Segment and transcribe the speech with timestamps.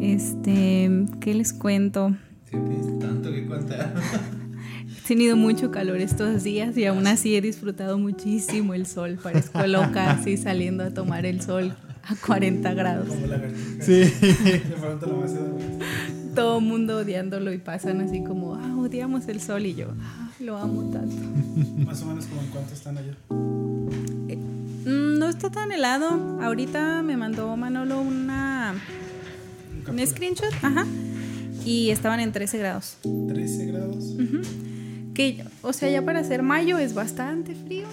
[0.00, 0.90] Este,
[1.20, 2.14] ¿qué les cuento?
[2.50, 3.94] Tienes tanto que contar.
[4.98, 9.18] He tenido mucho calor estos días y aún así he disfrutado muchísimo el sol.
[9.22, 13.08] Parezco loca así saliendo a tomar el sol a 40 grados.
[13.08, 13.82] Como lagartija.
[13.82, 14.04] Sí.
[16.34, 20.30] Todo el mundo odiándolo y pasan así como, ah, odiamos el sol y yo, ah,
[20.40, 21.14] lo amo tanto.
[21.84, 23.14] Más o menos como en cuánto están allá.
[24.86, 26.40] Mm, No está tan helado.
[26.42, 28.74] Ahorita me mandó Manolo una,
[29.88, 30.86] Un screenshot, ajá,
[31.64, 32.96] y estaban en 13 grados.
[33.28, 34.04] 13 grados.
[34.14, 34.38] Ujú.
[35.14, 37.86] Que, o sea, ya para ser mayo es bastante frío,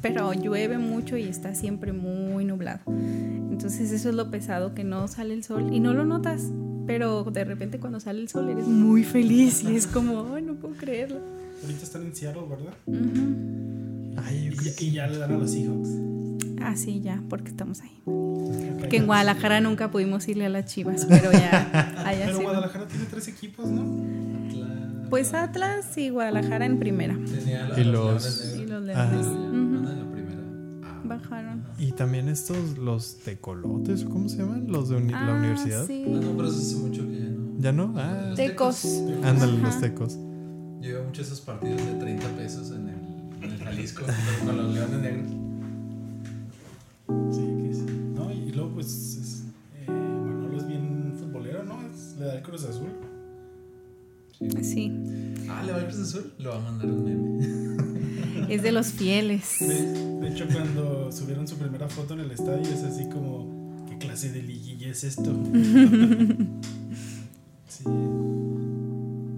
[0.00, 2.80] pero llueve mucho y está siempre muy nublado.
[2.86, 6.42] Entonces eso es lo pesado, que no sale el sol y no lo notas,
[6.86, 10.54] pero de repente cuando sale el sol eres muy feliz y es como, ay, no
[10.54, 11.18] puedo creerlo.
[11.62, 12.74] Ahorita están en Seattle, ¿verdad?
[12.86, 14.14] Ujú.
[14.24, 15.88] Ay, Y, ya- y ya le dan a los Seahawks.
[16.64, 18.00] Ah, sí, ya, porque estamos ahí.
[18.04, 21.70] Porque en Guadalajara nunca pudimos irle a las chivas, pero ya,
[22.06, 22.42] allá Pero sí.
[22.44, 23.84] Guadalajara tiene tres equipos, ¿no?
[25.10, 27.14] Pues Atlas y Guadalajara en primera.
[27.14, 29.10] Tenía a Y los, los- Y los Ah.
[29.10, 29.26] Leones.
[29.26, 29.26] Leones.
[29.26, 29.36] Ujú.
[29.76, 30.40] Andan en la primera.
[30.84, 31.00] Ah.
[31.04, 31.64] Bajaron.
[31.78, 34.66] Y también estos, los tecolotes, ¿cómo se llaman?
[34.68, 35.86] Los de uni- la Ah, universidad.
[35.86, 36.04] sí.
[36.08, 37.42] No, no, pero eso hace mucho que ya no.
[37.58, 37.94] ¿Ya no?
[37.98, 38.84] Ah, Los Tecos.
[39.22, 39.66] ándale, Ajá.
[39.66, 40.18] los tecos.
[40.80, 44.04] Yo iba mucho a esos partidos de 30 pesos en el, en el Jalisco
[44.46, 45.30] con los Leones Negros.
[47.30, 47.84] Sí, que sí.
[48.14, 48.86] No, y luego, pues,
[49.16, 49.42] es,
[49.80, 51.80] eh, Manolo es bien futbolero, ¿no?
[51.88, 52.88] Es, le da el Cruz Azul.
[54.62, 54.90] Sí,
[55.48, 56.32] Ah, le va al Cruz Azul.
[56.38, 58.54] Le va a mandar un meme.
[58.54, 59.56] es de los fieles.
[59.60, 59.66] De,
[60.20, 64.30] de hecho, cuando subieron su primera foto en el estadio, es así como, ¿qué clase
[64.32, 65.32] de liguilla es esto?
[67.68, 67.84] sí.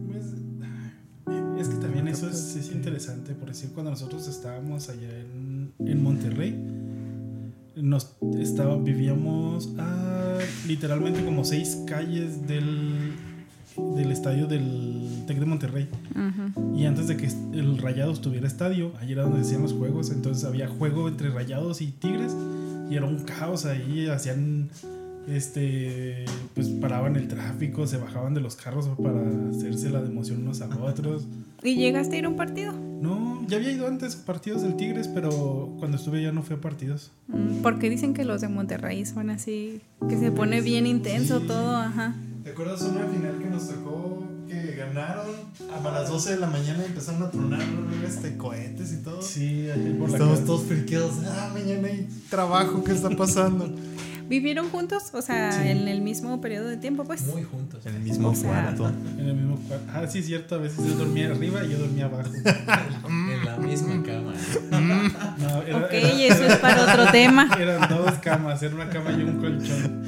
[0.06, 0.24] Pues,
[1.26, 5.72] ay, es que también eso es, es interesante, por decir, cuando nosotros estábamos allá en,
[5.80, 6.54] en Monterrey,
[7.76, 13.12] nos estaba, vivíamos a literalmente como seis calles del,
[13.96, 15.88] del estadio del Tec de Monterrey.
[16.76, 20.10] Y antes de que el Rayados tuviera estadio, ahí era donde hacían los juegos.
[20.10, 22.36] Entonces había juego entre Rayados y Tigres.
[22.90, 24.06] Y era un caos ahí.
[24.08, 24.70] Hacían.
[25.26, 26.24] Este.
[26.54, 30.60] Pues paraban el tráfico, se bajaban de los carros para hacerse la de emoción unos
[30.60, 31.26] a otros.
[31.62, 32.74] ¿Y llegaste a ir a un partido?
[33.04, 36.56] No, ya había ido antes a partidos del Tigres, pero cuando estuve ya no fui
[36.56, 37.12] a partidos.
[37.28, 41.76] Mm, Porque dicen que los de Monterrey son así, que se pone bien intenso todo,
[41.76, 42.14] ajá.
[42.42, 45.26] ¿Te acuerdas una final que nos tocó que ganaron
[45.74, 47.60] a las 12 de la mañana y empezaron a tronar
[48.06, 49.20] este, cohetes y todo?
[49.22, 50.46] Sí, ahí por la Estamos casa.
[50.46, 51.12] todos friqueados.
[51.26, 53.74] Ah, mañana hay trabajo, ¿qué está pasando?
[54.28, 55.10] ¿Vivieron juntos?
[55.12, 55.68] O sea, Sí.
[55.68, 57.26] en el mismo periodo de tiempo, pues.
[57.26, 57.84] Muy juntos.
[57.86, 58.88] En el mismo O sea, cuarto.
[59.18, 59.84] En el mismo cuarto.
[59.92, 60.54] Ah, sí, es cierto.
[60.54, 62.30] A veces yo dormía arriba y yo dormía abajo.
[63.06, 64.32] En la misma cama.
[64.70, 67.48] No, era- Ok, era- y eso es para otro tema.
[67.60, 70.02] Eran dos camas, era una cama y un colchón.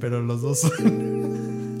[0.00, 1.78] Pero los dos son.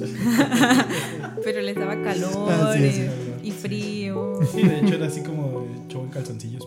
[1.44, 3.06] Pero les daba calor Ah, sí, y- sí.
[3.44, 4.40] y frío.
[4.54, 6.66] Sí, de hecho era así como show en calzoncillos.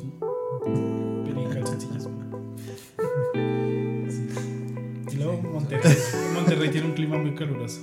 [5.74, 5.98] Monterrey,
[6.36, 7.82] Monterrey tiene un clima muy caluroso.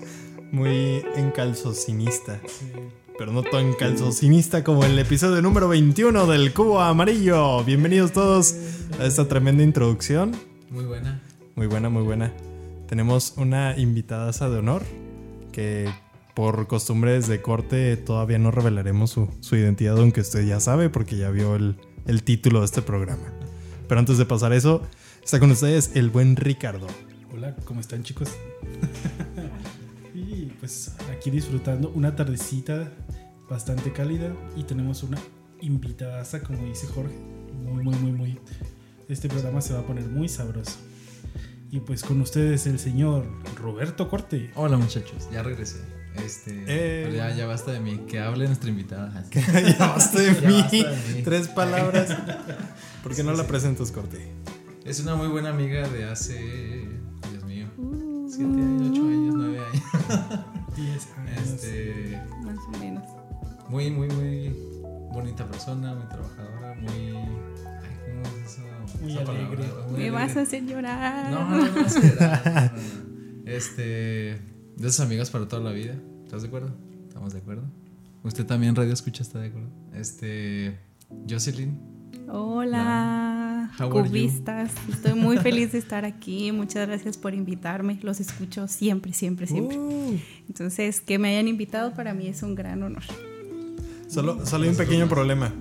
[0.53, 2.41] Muy encalzocinista.
[2.47, 2.71] Sí.
[3.19, 7.65] Pero no tan calzocinista como el episodio número 21 del Cubo Amarillo.
[7.65, 8.55] Bienvenidos todos
[9.01, 10.37] a esta tremenda introducción.
[10.71, 11.21] Muy buena.
[11.56, 12.33] Muy buena, muy buena.
[12.89, 14.83] Tenemos una invitada de honor
[15.51, 15.91] que
[16.37, 21.17] por costumbres de corte todavía no revelaremos su, su identidad, aunque usted ya sabe porque
[21.17, 21.75] ya vio el,
[22.07, 23.33] el título de este programa.
[23.89, 24.83] Pero antes de pasar eso,
[25.25, 26.87] está con ustedes el buen Ricardo.
[27.43, 28.28] Hola, ¿cómo están chicos?
[30.15, 32.93] y pues aquí disfrutando una tardecita
[33.49, 35.17] bastante cálida y tenemos una
[35.62, 37.15] invitada, como dice Jorge.
[37.65, 38.39] Muy, muy, muy, muy.
[39.09, 40.81] Este programa se va a poner muy sabroso.
[41.71, 43.25] Y pues con ustedes el señor
[43.57, 44.51] Roberto Corte.
[44.55, 45.78] Hola muchachos, ya regresé.
[46.22, 47.05] Este, Eh.
[47.07, 49.25] pero ya, ya basta de mí, que hable nuestra invitada.
[49.33, 50.61] Ya basta de Ya mí.
[50.61, 51.22] basta de mí.
[51.22, 52.15] Tres palabras.
[53.03, 53.49] ¿Por qué no la sí.
[53.49, 54.31] presentas, Corte?
[54.84, 56.87] Es una muy buena amiga de hace,
[58.30, 60.44] 7 años, 8 años, 9 años.
[60.77, 61.38] 10 años.
[61.48, 63.04] Este, más o menos.
[63.68, 64.56] Muy, muy, muy
[65.12, 66.91] bonita persona, muy trabajadora, muy.
[66.91, 68.62] Ay, ¿cómo es eso?
[69.00, 69.56] Muy esa alegre.
[69.56, 70.10] Palabra, muy Me alegre.
[70.10, 71.30] vas a hacer llorar.
[71.32, 72.74] No, no, no, no, llorar.
[73.47, 73.82] Este.
[74.76, 75.94] De esos amigos para toda la vida.
[76.24, 76.71] ¿Estás de acuerdo?
[77.09, 77.65] ¿Estamos de acuerdo?
[78.22, 79.68] Usted también, Radio Escucha, está de acuerdo.
[79.92, 80.78] Este.
[81.28, 81.78] Jocelyn.
[82.28, 82.71] Hola.
[82.78, 83.29] La,
[83.78, 84.71] cubistas.
[84.91, 86.53] Estoy muy feliz de estar aquí.
[86.53, 87.99] Muchas gracias por invitarme.
[88.03, 89.78] Los escucho siempre, siempre, siempre.
[89.78, 90.19] Uh,
[90.49, 93.03] Entonces, que me hayan invitado para mí es un gran honor.
[94.09, 95.53] solo, solo hay un pequeño problema.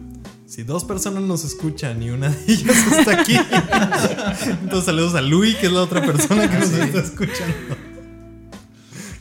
[0.45, 3.35] Si dos personas nos escuchan y una de ellas está aquí,
[4.63, 7.55] entonces saludos a Luis, que es la otra persona que nos está escuchando.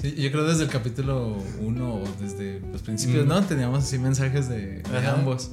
[0.01, 3.29] Sí, yo creo desde el capítulo 1 o desde los principios, Mm.
[3.29, 3.43] ¿no?
[3.45, 5.51] Teníamos así mensajes de, de ambos.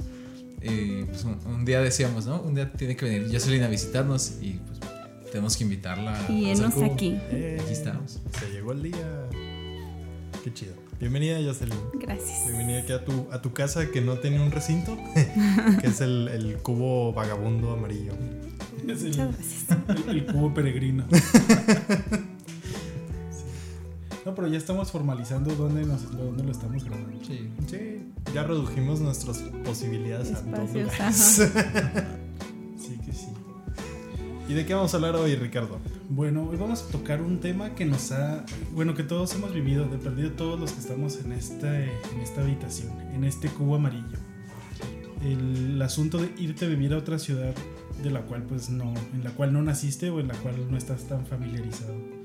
[1.06, 2.40] Pues un, un día decíamos, ¿no?
[2.42, 4.80] Un día tiene que venir Jocelyn a visitarnos y pues
[5.30, 6.18] tenemos que invitarla.
[6.26, 7.16] a Y enos aquí.
[7.30, 8.20] Eh, Aquí estamos.
[8.38, 9.28] Se llegó el día.
[10.44, 10.74] Qué chido.
[11.00, 11.78] Bienvenida, Jocelyn.
[12.00, 12.46] Gracias.
[12.46, 14.96] Bienvenida aquí a tu, a tu casa que no tiene un recinto,
[15.80, 18.12] que es el, el cubo vagabundo amarillo.
[18.88, 20.06] Es el, Muchas gracias.
[20.08, 21.04] el- el cubo peregrino.
[24.26, 27.16] No, pero ya estamos formalizando dónde, nos, dónde lo estamos grabando.
[27.24, 27.48] Sí.
[27.68, 32.06] Sí, ya redujimos nuestras posibilidades a dos Espacios, lugares.
[32.76, 33.28] Sí que sí.
[34.48, 35.78] ¿Y de qué vamos a hablar hoy, Ricardo?
[36.08, 39.86] Bueno, hoy vamos a tocar un tema que nos ha, bueno, que todos hemos vivido,
[39.88, 44.18] de perdido todos los que estamos en esta, en esta habitación, en este cubo amarillo.
[45.22, 47.54] El asunto de irte a vivir a otra ciudad
[48.02, 50.76] de la cual pues no, en la cual no naciste o en la cual no
[50.76, 52.15] estás tan familiarizado.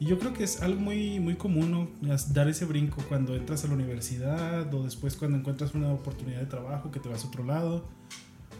[0.00, 1.70] Y yo creo que es algo muy, muy común,
[2.00, 2.16] ¿no?
[2.32, 6.46] Dar ese brinco cuando entras a la universidad o después cuando encuentras una oportunidad de
[6.46, 7.84] trabajo que te vas a otro lado.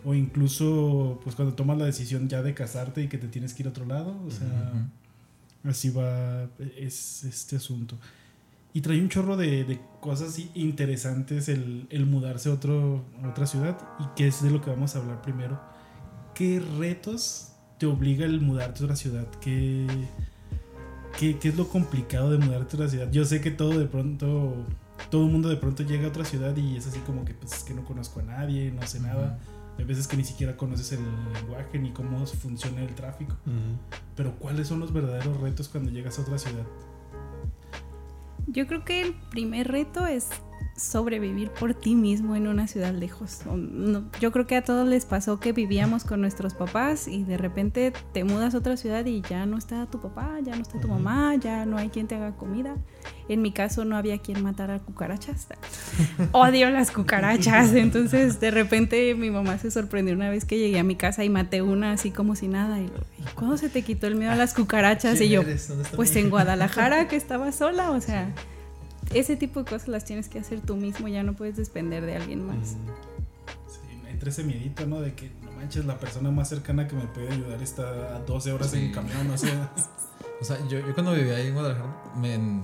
[0.05, 3.63] O incluso, pues cuando tomas la decisión ya de casarte y que te tienes que
[3.63, 4.15] ir a otro lado.
[4.27, 4.87] O sea,
[5.65, 6.47] así va
[6.77, 7.97] es este asunto.
[8.75, 13.47] Y trae un chorro de, de cosas interesantes el, el mudarse a, otro, a otra
[13.47, 13.79] ciudad.
[13.99, 15.59] Y que es de lo que vamos a hablar primero.
[16.35, 19.27] ¿Qué retos te obliga el mudarte a otra ciudad?
[19.41, 19.87] ¿Qué,
[21.19, 23.11] qué, qué es lo complicado de mudarte a otra ciudad?
[23.11, 24.55] Yo sé que todo de pronto,
[25.11, 27.53] todo el mundo de pronto llega a otra ciudad y es así como que pues
[27.53, 29.39] es que no conozco a nadie, no sé nada.
[29.79, 31.01] Hay veces que ni siquiera conoces el
[31.33, 33.35] lenguaje ni cómo funciona el tráfico.
[34.15, 36.67] Pero ¿cuáles son los verdaderos retos cuando llegas a otra ciudad?
[38.47, 40.29] Yo creo que el primer reto es
[40.77, 43.41] sobrevivir por ti mismo en una ciudad lejos.
[44.21, 47.93] Yo creo que a todos les pasó que vivíamos con nuestros papás y de repente
[48.13, 50.89] te mudas a otra ciudad y ya no está tu papá, ya no está tu
[50.89, 52.77] mamá, ya no hay quien te haga comida.
[53.29, 55.47] En mi caso no había quien matara cucarachas.
[56.33, 57.75] Odio las cucarachas.
[57.75, 61.29] Entonces de repente mi mamá se sorprendió una vez que llegué a mi casa y
[61.29, 62.81] maté una así como si nada.
[62.81, 65.21] Y, ¿y cuándo se te quitó el miedo a las cucarachas?
[65.21, 65.43] Y yo,
[65.95, 68.35] pues en Guadalajara que estaba sola, o sea,
[69.13, 72.17] ese tipo de cosas las tienes que hacer tú mismo, ya no puedes depender de
[72.17, 72.71] alguien más.
[73.69, 75.01] Sí, entre ese miedito, ¿no?
[75.01, 78.53] De que no manches, la persona más cercana que me puede ayudar está a 12
[78.53, 78.93] horas en Sí.
[78.93, 79.73] camión, o sea.
[80.41, 82.63] O sea, yo, yo cuando vivía ahí en Guadalajara, me,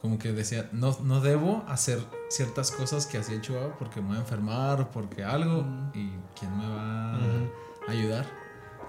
[0.00, 1.98] como que decía, no, no debo hacer
[2.28, 5.58] ciertas cosas que hacía en Chihuahua porque me voy a enfermar o porque algo.
[5.62, 5.98] Ujú.
[5.98, 8.24] ¿Y quién me va a ayudar?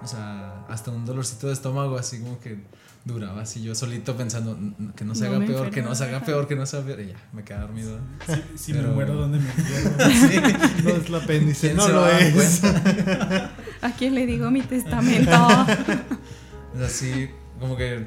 [0.00, 2.60] O sea, hasta un dolorcito de estómago así como que
[3.10, 5.94] duraba así yo solito pensando "N- n- que no se No haga peor, que no
[5.94, 6.26] se haga enfermo".
[6.36, 7.00] peor, que no se haga peor.
[7.00, 7.98] Y ya, me quedé dormido.
[8.26, 9.52] Si, si Pero- me muero, ¿dónde me?
[9.52, 10.40] Sí.
[10.84, 12.62] No es la apéndice, ¿Quién no lo es.
[13.82, 15.30] ¿A quién le digo mi testamento?
[16.76, 17.28] Es así,
[17.58, 18.06] como que,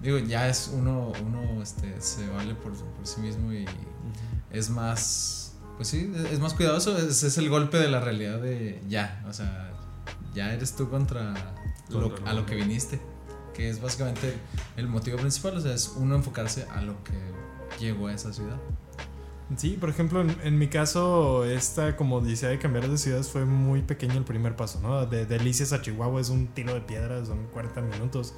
[0.00, 3.64] digo, ya es uno, uno este, se vale por, por sí mismo y
[4.52, 8.80] es más, pues sí, es más cuidadoso, es, es el golpe de la realidad de
[8.88, 9.72] ya, o sea,
[10.32, 11.34] ya eres tú contra,
[11.88, 13.00] lo- Contra lo- a lo que viniste,
[13.54, 14.34] que es básicamente
[14.76, 17.14] el motivo principal, o sea, es uno enfocarse a lo que
[17.78, 18.58] llegó a esa ciudad.
[19.56, 23.82] Sí, por ejemplo, en, mi caso, esta como odisea de cambiar de ciudades fue muy
[23.82, 25.06] pequeño el primer paso, ¿no?
[25.06, 28.34] De Delicias a Chihuahua es un tiro de piedra, son 40 minutos.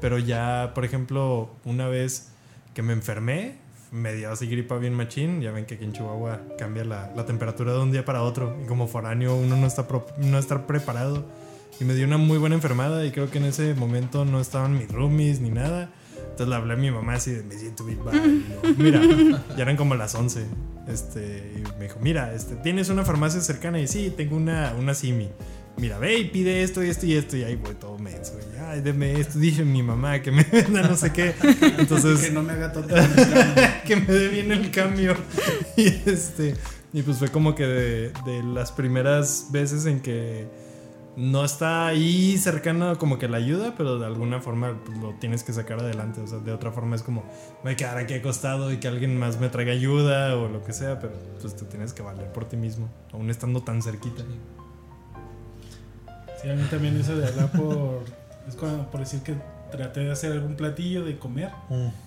[0.00, 2.32] Pero ya, por ejemplo, una vez
[2.74, 3.58] que me enfermé,
[3.92, 5.40] me dio así gripa bien machín.
[5.40, 8.56] Ya ven que aquí en Chihuahua cambia la, la temperatura de un día para otro.
[8.62, 9.86] Y como foráneo uno no está,
[10.18, 11.24] no está preparado.
[11.80, 14.78] Y me dio una muy buena enfermada y creo que en ese momento no estaban
[14.78, 15.90] mis roomies ni nada.
[16.16, 18.44] Entonces le hablé a mi mamá así de, me siento bien mal.
[18.78, 19.00] Mira,
[19.56, 20.44] ya eran como las 11.
[20.88, 23.80] Este, y me dijo, mira, este, ¿tienes una farmacia cercana?
[23.80, 25.28] Y sí, tengo una, una Simi.
[25.78, 27.36] Mira, ve y pide esto y esto y esto.
[27.36, 28.34] Y ahí voy todo menso.
[28.38, 29.38] Y, Ay, deme esto.
[29.38, 31.34] Dije mi mamá que me venda no sé qué.
[31.78, 32.94] Entonces, que no me haga tonto.
[33.86, 35.16] que me dé bien el cambio.
[35.76, 36.54] Y este.
[36.92, 40.46] Y pues fue como que de, de las primeras veces en que
[41.16, 45.52] no está ahí cercano como que la ayuda, pero de alguna forma lo tienes que
[45.52, 46.20] sacar adelante.
[46.20, 48.88] O sea, de otra forma es como, me voy a quedar aquí acostado y que
[48.88, 52.30] alguien más me traiga ayuda o lo que sea, pero pues te tienes que valer
[52.32, 54.22] por ti mismo, aún estando tan cerquita.
[56.40, 58.04] Sí, a mí también eso de hablar por.
[58.46, 59.34] Es como por decir que
[59.72, 61.50] traté de hacer algún platillo de comer.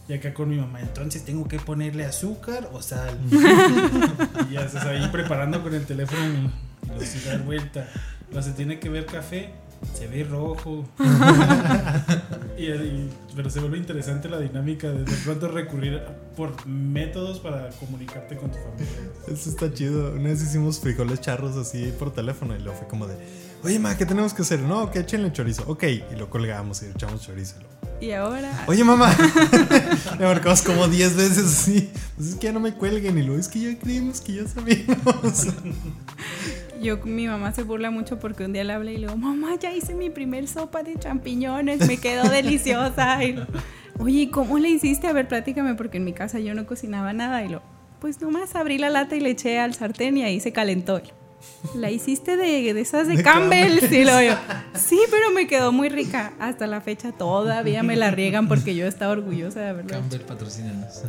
[0.07, 3.17] Y acá con mi mamá, entonces tengo que ponerle azúcar o sal.
[4.49, 7.87] y ya estás ahí preparando con el teléfono y lo dar vuelta.
[8.31, 9.49] Lo se tiene que ver café.
[9.97, 10.85] se ve rojo.
[12.57, 16.01] y, y- pero se vuelve interesante la dinámica de de pronto recurrir
[16.35, 18.87] por métodos para comunicarte con tu familia.
[19.27, 20.11] Eso está chido.
[20.13, 23.15] Una vez hicimos frijoles charros así por teléfono y luego fue como de,
[23.63, 24.59] oye, ma, ¿qué tenemos que hacer?
[24.59, 25.63] No, que échenle chorizo.
[25.67, 27.55] Ok, y lo colgamos y le echamos chorizo.
[28.01, 28.65] Y ahora.
[28.67, 29.13] Oye, mamá.
[30.19, 31.89] Le marcamos como 10 veces así.
[32.15, 33.17] Pues es que ya no me cuelguen.
[33.17, 35.47] Y luego es que ya creímos que ya sabíamos.
[36.81, 39.55] Yo, mi mamá se burla mucho porque un día le hablé y le digo, mamá,
[39.59, 43.23] ya hice mi primer sopa de champiñones, me quedó deliciosa.
[43.23, 43.47] Y lo,
[43.99, 45.07] Oye, ¿y cómo le hiciste?
[45.07, 47.43] A ver, platícame, porque en mi casa yo no cocinaba nada.
[47.43, 47.61] Y lo,
[47.99, 51.01] pues nomás abrí la lata y le eché al sartén y ahí se calentó.
[51.75, 53.79] La hiciste de, de esas de, De Campbell.
[53.79, 53.89] Campbell's.
[53.89, 54.35] Sí, lo yo.
[54.73, 56.33] Sí, pero me quedó muy rica.
[56.39, 59.99] Hasta la fecha todavía me la riegan porque yo estaba orgullosa de haberlo hecho.
[59.99, 60.21] Campbell.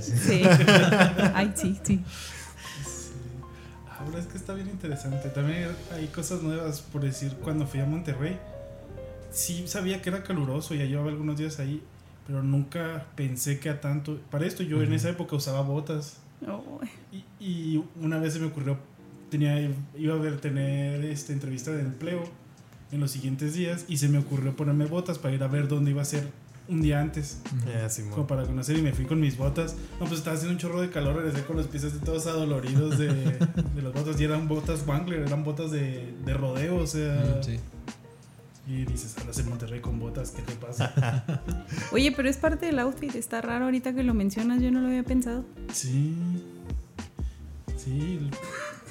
[0.00, 0.42] Sí.
[1.34, 2.00] Ay, sí, sí.
[4.10, 5.28] Ahora es que está bien interesante.
[5.28, 8.36] También hay cosas nuevas, por decir, cuando fui a Monterrey,
[9.30, 11.80] sí sabía que era caluroso, ya llevaba algunos días ahí,
[12.26, 14.18] pero nunca pensé que a tanto.
[14.32, 16.16] Para esto yo en esa época usaba botas.
[16.44, 18.78] Ay, Y, y una vez se me ocurrió,
[19.30, 22.24] tenía, iba a ver, tener esta entrevista de empleo
[22.90, 25.92] en los siguientes días y se me ocurrió ponerme botas para ir a ver dónde
[25.92, 26.26] iba a ser
[26.70, 27.38] un día antes,
[27.88, 28.12] Simón.
[28.12, 29.74] como para conocer y me fui con mis botas.
[29.98, 32.98] No, pues estaba haciendo un chorro de calor, regresé con los pies así todos adoloridos
[32.98, 33.08] de,
[33.74, 37.38] de las botas y eran botas Wangler, eran botas de, de rodeo, o sea...
[37.40, 37.60] Mm, sí.
[38.68, 41.24] Y dices, andas en Monterrey con botas, ¿qué te pasa?
[41.92, 44.86] Oye, pero es parte del outfit, está raro ahorita que lo mencionas, yo no lo
[44.88, 45.44] había pensado.
[45.72, 46.14] sí.
[47.76, 48.20] Sí,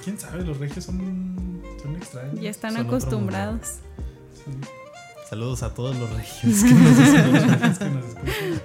[0.04, 2.42] quién sabe, los regios son, son extraños.
[2.42, 3.68] Ya están Son acostumbrados.
[4.34, 4.52] Sí.
[5.30, 7.64] Saludos a todos los regios que nos escuchan.
[7.72, 8.62] Es que nos escuchan.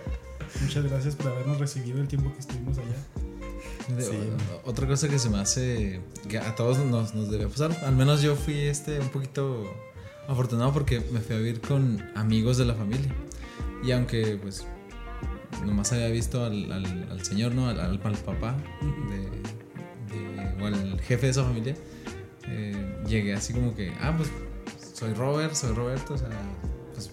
[0.63, 4.01] Muchas gracias por habernos recibido el tiempo que estuvimos allá.
[4.01, 4.17] Sí.
[4.65, 8.23] Otra cosa que se me hace que a todos nos, nos debe pasar, al menos
[8.23, 9.71] yo fui este un poquito
[10.27, 13.15] afortunado porque me fui a vivir con amigos de la familia.
[13.85, 14.67] Y aunque pues
[15.67, 17.69] nomás había visto al, al- al señor, ¿no?
[17.69, 18.57] Al, al- al papá
[19.11, 21.77] de, de- o al jefe de esa familia,
[22.49, 24.31] eh, llegué así como que, ah, pues
[24.95, 26.29] soy Robert, soy Roberto, o sea,
[26.95, 27.11] pues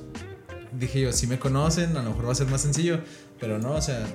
[0.79, 3.00] dije yo, si me conocen, a lo mejor va a ser más sencillo,
[3.39, 4.05] pero no, o sea,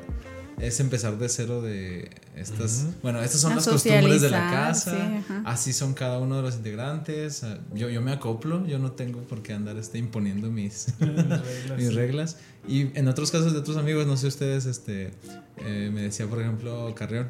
[0.61, 2.95] es empezar de cero de estas, Ujú.
[3.03, 6.43] bueno, estas son A las costumbres de la casa, sí, así son cada uno de
[6.43, 7.45] los integrantes,
[7.75, 10.95] yo, yo me acoplo, yo no tengo por qué andar este, imponiendo mis,
[11.77, 12.39] mis reglas.
[12.69, 15.13] Y en otros casos de otros amigos, no sé ustedes, este,
[15.59, 17.29] eh, me decía por ejemplo Carrión,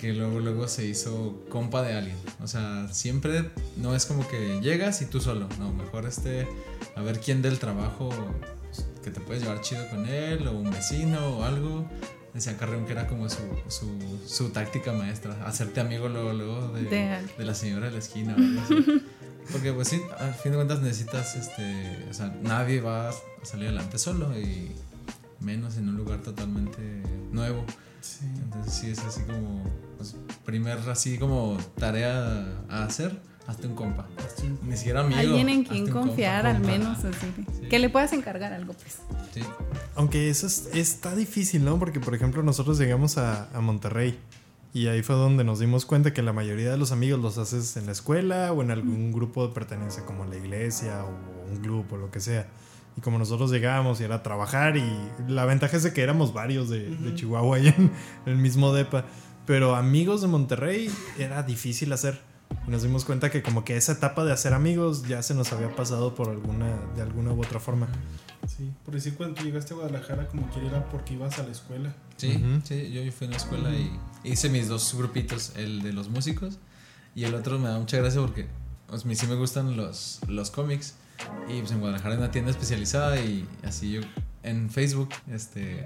[0.00, 2.16] que luego luego se hizo compa de alguien.
[2.42, 5.48] O sea, siempre no es como que llegas y tú solo.
[5.58, 6.46] No, mejor este,
[6.96, 8.10] a ver quién del trabajo
[8.62, 11.86] pues, que te puedes llevar chido con él, o un vecino o algo.
[12.34, 13.38] Decía Carrión que era como su,
[13.68, 13.88] su,
[14.26, 18.34] su táctica maestra, hacerte amigo luego, luego de, De- de la señora de la esquina.
[18.34, 19.02] o algo así.
[19.52, 23.12] Porque pues sí, al fin de cuentas necesitas, este, o sea, nadie va a
[23.44, 24.72] salir adelante solo y
[25.40, 26.82] menos en un lugar totalmente
[27.32, 27.64] nuevo.
[28.02, 28.26] Sí.
[28.68, 29.64] Sí es así como,
[29.96, 34.06] pues, primer así como tarea a hacer, hazte un compa.
[34.62, 35.18] Ni siquiera amigo.
[35.18, 36.70] Alguien en quien confiar, compa, al compa.
[36.70, 37.34] menos así.
[37.60, 37.68] Sí.
[37.68, 38.98] Que le puedas encargar algo, pues.
[39.34, 39.40] Sí.
[39.94, 41.78] Aunque eso es- está difícil, ¿no?
[41.78, 44.18] Porque, por ejemplo, nosotros llegamos a, a Monterrey
[44.74, 47.76] y ahí fue donde nos dimos cuenta que la mayoría de los amigos los haces
[47.78, 51.94] en la escuela o en algún grupo de pertenencia, como la iglesia o un grupo
[51.94, 52.46] o lo que sea.
[52.96, 54.84] Y como nosotros llegábamos y era trabajar y
[55.28, 57.92] la ventaja es de que éramos varios de, de Chihuahua ahí en,
[58.26, 59.04] en el mismo DEPA.
[59.46, 62.20] Pero amigos de Monterrey era difícil hacer.
[62.66, 65.52] Y nos dimos cuenta que como que esa etapa de hacer amigos ya se nos
[65.52, 66.66] había pasado por alguna,
[66.96, 67.88] de alguna u otra forma.
[68.46, 71.94] Sí, por decir cuando llegaste a Guadalajara como que era porque ibas a la escuela.
[72.16, 72.60] Sí, Ujú.
[72.64, 73.90] sí, yo fui a la escuela y
[74.24, 76.58] hice mis dos grupitos, el de los músicos
[77.14, 78.46] y el otro me da mucha gracia porque
[78.86, 80.94] pues, a mí sí me gustan los, los cómics
[81.48, 84.00] y pues en Guadalajara hay una tienda especializada y así yo
[84.42, 85.84] en Facebook este,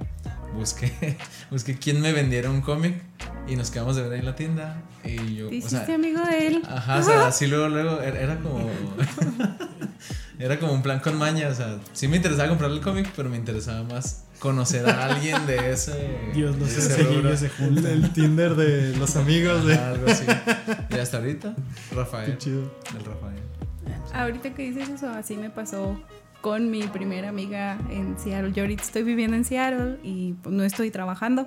[0.54, 1.16] busqué,
[1.50, 3.02] busqué quién me vendiera un cómic
[3.46, 5.94] y nos quedamos de ver ahí en la tienda y yo, Te o sea, hiciste
[5.94, 6.62] amigo de él.
[6.68, 8.70] Ajá, o sea, así luego, luego, era era como.
[10.38, 13.28] era como un plan con maña, o sea, sí me interesaba comprar el cómic, pero
[13.28, 16.18] me interesaba más conocer a alguien de ese.
[16.34, 17.86] Dios, los cejillos se juntan.
[17.86, 19.74] El Tinder de los amigos de...
[19.76, 20.24] Algo así.
[20.90, 21.54] Y hasta ahorita,
[21.94, 22.32] Rafael.
[22.32, 22.74] Qué chido.
[22.96, 23.51] El Rafael.
[24.14, 25.98] Ahorita que dices eso, así me pasó
[26.40, 28.52] con mi primera amiga en Seattle.
[28.52, 31.46] Yo ahorita estoy viviendo en Seattle y pues, no estoy trabajando.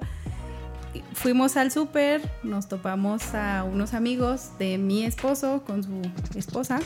[1.13, 6.01] Fuimos al súper, nos topamos a unos amigos de mi esposo con su
[6.35, 6.79] esposa.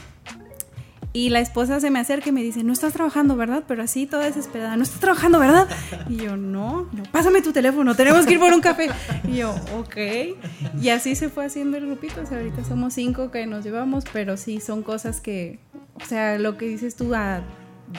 [1.11, 3.63] Y la esposa se me acerca y me dice, no estás trabajando, ¿verdad?
[3.67, 5.67] Pero así toda desesperada, no estás trabajando, ¿verdad?
[6.07, 8.89] Y yo, no, no, pásame tu teléfono, tenemos que ir por un café.
[9.27, 9.95] Y yo, ok.
[10.81, 12.21] Y así se fue haciendo el grupito.
[12.21, 15.59] O sea, ahorita somos cinco que nos llevamos, pero sí son cosas que,
[15.95, 17.41] o sea, lo que dices tú, a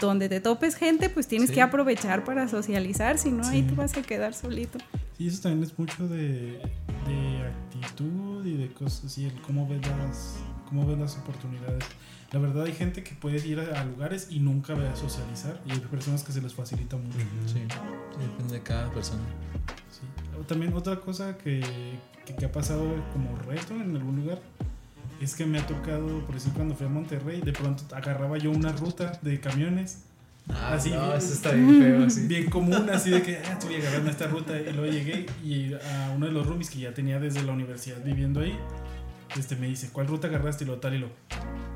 [0.01, 1.57] donde te topes gente, pues tienes Sí.
[1.57, 3.67] que aprovechar para socializar, si no, ahí Sí.
[3.71, 4.79] te vas a quedar solito.
[5.19, 6.61] Y eso también es mucho de,
[7.09, 7.43] de
[7.75, 10.37] actitud y de cosas y el cómo ves las
[10.71, 11.85] cómo ves las oportunidades.
[12.33, 15.73] La verdad hay gente que puede ir a, lugares y nunca ve a socializar y
[15.73, 17.19] hay personas que se les facilita mucho.
[17.19, 17.25] Sí,
[17.55, 17.61] sí,
[18.21, 19.21] depende de cada persona.
[19.91, 20.01] Sí.
[20.47, 21.61] También otra cosa que,
[22.25, 24.41] que, que ha pasado como reto en algún lugar
[25.21, 28.51] es que me ha tocado, por decir, cuando fui a Monterrey, de pronto agarraba yo
[28.51, 30.05] una ruta de camiones
[30.49, 32.27] Ah, Así, no, bien- eso está bien feo, así.
[32.27, 36.13] bien común, así de que ah, estoy agarrando esta ruta y luego llegué y a
[36.17, 38.59] uno de los roomies que ya tenía desde la universidad viviendo ahí,
[39.39, 40.65] este me dice, ¿cuál ruta agarraste?
[40.65, 41.09] Y lo tal y lo,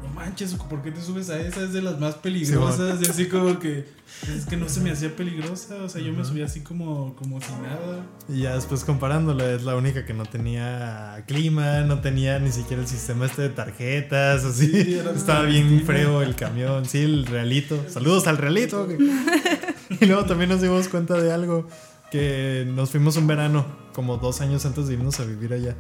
[0.03, 1.63] no manches, ¿por qué te subes a esa?
[1.63, 3.01] Es de las más peligrosas.
[3.03, 3.87] y así como que,
[4.35, 7.41] es que no se me hacía peligrosa, o sea, yo me subí así como, como
[7.41, 8.05] si nada.
[8.29, 12.83] Y ya después comparándola, es la única que no tenía clima, no tenía ni siquiera
[12.83, 14.71] el sistema este de tarjetas, así.
[14.71, 17.85] Sí, Estaba bien feo el camión, sí, el realito.
[17.89, 18.89] Saludos al realito.
[20.01, 21.69] y luego también nos dimos cuenta de algo,
[22.11, 25.77] que nos fuimos un verano, como dos años antes de irnos a vivir allá.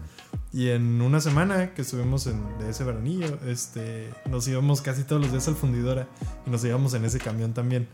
[0.54, 5.32] Y en una semana que estuvimos de ese veranillo, este, nos íbamos casi todos los
[5.32, 6.06] días al fundidora
[6.46, 7.88] y nos íbamos en ese camión también.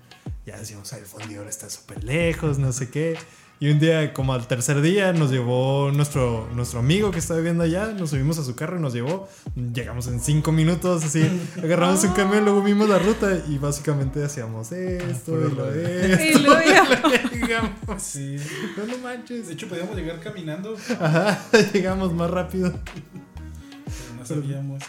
[0.45, 3.17] Ya decíamos, "Ay, el fundidor está súper lejos, no sé qué.
[3.63, 7.63] Y un día, como al tercer día, nos llevó nuestro, nuestro amigo que está viviendo
[7.63, 9.29] allá, nos subimos a su carro y nos llevó.
[9.55, 11.23] Llegamos en cinco minutos, así,
[11.63, 16.25] agarramos un camión, luego vimos la ruta y básicamente hacíamos esto y lo esto.
[16.25, 17.71] Y Llegamos.
[17.99, 18.37] Sí.
[18.79, 19.49] No, no manches.
[19.49, 21.39] De hecho, podíamos llegar caminando, Ajá,
[21.75, 22.73] llegamos más rápido.
[22.73, 24.83] pero no sabíamos.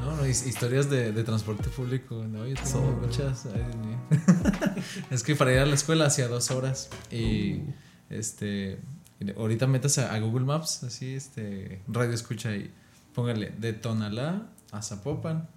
[0.00, 3.46] No, no, his- historias de, de transporte público, no, yo tengo muchas.
[3.46, 7.60] ay, es que para ir a la escuela hacía dos horas y
[8.08, 8.78] este,
[9.18, 12.70] mire, ahorita metas a, a Google Maps, así, este, radio escucha y
[13.14, 15.48] póngale de Tonalá a Zapopan.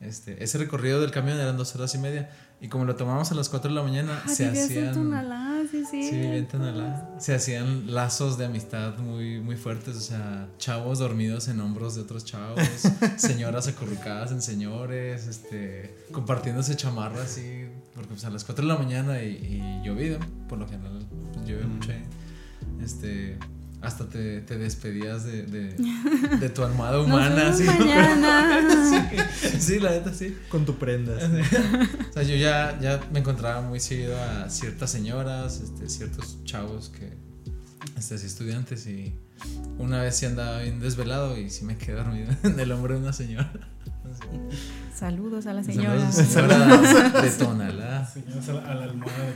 [0.00, 2.30] Este, ese recorrido del camión eran dos horas y media
[2.62, 4.94] y como lo tomamos a las 4 de la mañana Ah, se en hacían
[5.70, 6.02] sí, sí.
[6.10, 7.10] Sí, bien Tonalá.
[7.18, 12.02] Se hacían lazos de amistad muy, muy fuertes, o sea, chavos dormidos en hombros de
[12.02, 12.60] otros chavos,
[13.16, 17.64] señoras acurrucadas en señores, este, compartiéndose chamarras así,
[17.94, 21.04] porque pues a las 4 de la mañana y, y llovido, por lo general,
[21.34, 21.74] pues, llueve Mm.
[21.74, 22.04] mucho ahí.
[22.82, 23.38] Este,
[23.82, 25.74] hasta te, te despedías de, de,
[26.40, 27.64] de tu almohada humana, Nos así.
[27.64, 28.60] vemos mañana.
[28.88, 30.36] sí, sí, la neta, sí.
[30.48, 31.12] Con tu prenda.
[32.10, 36.90] O sea, yo ya, ya me encontraba muy seguido a ciertas señoras, este, ciertos chavos
[36.90, 37.10] que,
[37.98, 39.14] este, así estudiantes y
[39.78, 43.00] una vez sí andaba bien desvelado y sí me quedé dormido en el hombro de
[43.00, 43.50] una señora.
[44.94, 46.10] Saludos a la señora.
[46.12, 48.08] Saludos, de Tonalá.
[48.48, 49.34] A la, a la almohada de.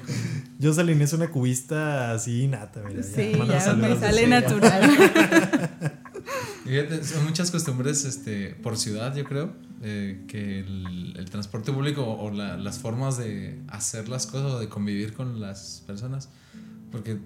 [0.59, 3.03] Yo salí es una cubista así nata, mira.
[3.03, 4.91] Sí, manda ya me sale natural.
[7.05, 12.31] Son muchas costumbres este, por ciudad, yo creo, eh, que el, el transporte público o
[12.33, 16.29] la- las formas de hacer las cosas o de convivir con las personas.
[16.91, 17.19] Porque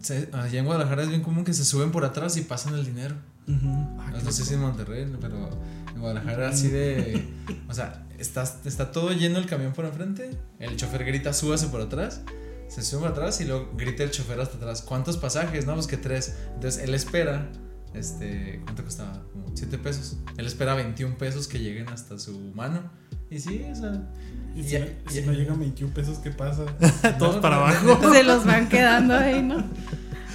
[0.00, 2.86] se- allá en Guadalajara es bien común que se suben por atrás y pasan el
[2.86, 3.14] dinero.
[3.46, 5.50] no sé si en Monterrey, pero
[5.94, 7.24] en Guadalajara así de...
[7.68, 11.80] O sea, estás, está todo lleno el camión por enfrente, el chofer grita, súbase por
[11.80, 12.22] atrás.
[12.68, 14.82] Se sube por atrás y luego grita el chofer hasta atrás.
[14.82, 15.66] ¿Cuántos pasajes?
[15.66, 16.36] No, pues que tres.
[16.54, 17.48] Entonces él espera
[17.94, 19.22] este, ¿cuánto costaba?
[19.32, 20.18] Como 7 pesos.
[20.36, 22.82] Él espera 21 pesos que lleguen hasta su mano.
[23.30, 24.02] Y sí, o sea.
[24.54, 26.66] Y si, Ya- no- si ya- no llegan 21 pesos, ¿qué pasa?
[27.18, 28.12] Todos No, para no, abajo.
[28.12, 29.64] Se los van quedando ahí, ¿no?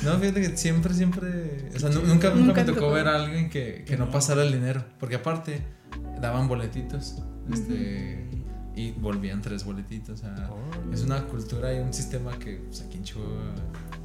[0.03, 1.69] No, fíjate que siempre, siempre.
[1.75, 2.93] O sea, nu- nunca, nunca, Nunca me tocó tocó.
[2.93, 4.11] ver a alguien que, que no No.
[4.11, 4.83] pasara el dinero.
[4.99, 5.61] Porque aparte,
[6.21, 7.15] daban boletitos.
[7.51, 8.27] Este.
[8.75, 10.19] Y volvían tres boletitos.
[10.19, 10.49] O sea,
[10.91, 13.53] es una cultura y un sistema que pues, aquí en Chihuahua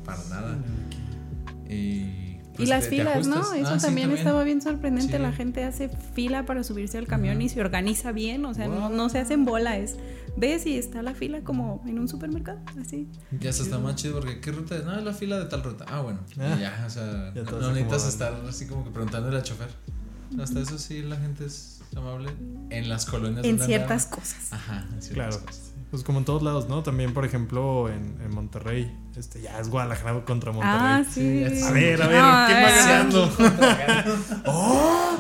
[0.05, 0.59] para nada.
[1.69, 3.55] Y, Y pues, las te- te filas, ¿no?
[3.55, 5.17] Eso Ah, sí, también, estaba bien sorprendente.
[5.17, 5.23] Sí.
[5.23, 8.45] La gente hace fila para subirse al camión y se organiza bien.
[8.45, 9.77] O sea, no, no se hacen bola.
[9.79, 9.97] Es,
[10.37, 12.61] ves y está la fila como en un supermercado.
[12.81, 13.09] Así.
[13.41, 14.85] Ya se está más chido porque ¿qué ruta es?
[14.85, 15.85] No, es la fila de tal ruta.
[15.89, 16.21] Ah, bueno.
[16.39, 16.57] Ah.
[16.61, 19.69] ya, o sea, Ya no, necesitas estar así como que preguntándole al chofer.
[20.41, 22.31] Hasta eso sí, la gente es amable
[22.71, 23.45] en las colonias.
[23.47, 24.21] En ciertas andaba.
[24.23, 24.53] cosas.
[24.53, 25.47] Ajá, en ciertas Claro.
[25.47, 25.68] cosas.
[25.91, 26.83] Pues como en todos lados, ¿no?
[26.83, 28.95] También, por ejemplo, en, en Monterrey.
[29.17, 30.77] Este, ya es Guadalajara contra Monterrey.
[30.79, 31.45] Ah, Sí.
[31.65, 32.95] A ver, a ver, No, ¿qué a más ver.
[32.97, 33.33] ando?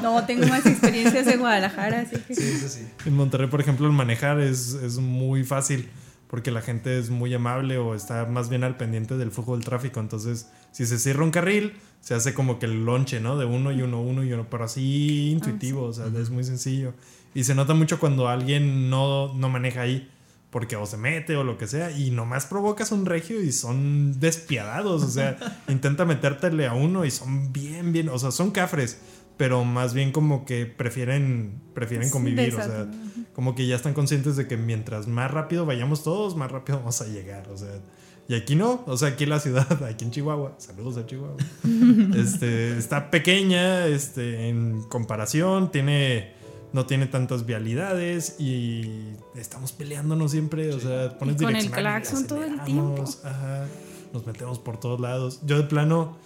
[0.02, 2.35] No, tengo más experiencias en Guadalajara, así que.
[2.35, 2.87] Sí, eso sí.
[3.07, 5.88] En Monterrey, por ejemplo, el manejar es, es muy fácil
[6.28, 9.64] porque la gente es muy amable o está más bien al pendiente del flujo del
[9.64, 10.00] tráfico.
[10.00, 13.38] Entonces, si se cierra un carril, se hace como que el lonche, ¿no?
[13.38, 16.92] De uno y uno, uno y uno, pero así intuitivo, o sea, es muy sencillo.
[17.35, 20.11] Y se nota mucho cuando alguien no, no maneja ahí.
[20.50, 24.18] Porque o se mete o lo que sea, y nomás provocas un regio y son
[24.18, 25.02] despiadados.
[25.02, 25.37] O sea,
[25.68, 28.98] intenta metértele a uno y son bien, bien, o sea, son cafres,
[29.37, 32.54] pero más bien como que prefieren, prefieren convivir.
[32.54, 32.90] O sea,
[33.34, 37.00] como que ya están conscientes de que mientras más rápido vayamos todos, más rápido vamos
[37.02, 37.48] a llegar.
[37.50, 37.80] O sea,
[38.28, 41.37] y aquí no, o sea, aquí la ciudad, aquí en Chihuahua, saludos a Chihuahua,
[42.14, 46.34] este, está pequeña este, en comparación, tiene,
[46.72, 52.26] no tiene tantas vialidades y estamos peleándonos siempre, o sea, pones Y con el claxon
[52.26, 53.04] todo el tiempo.
[53.24, 53.66] Ajá,
[54.12, 55.40] nos metemos por todos lados.
[55.44, 56.16] Yo de plano,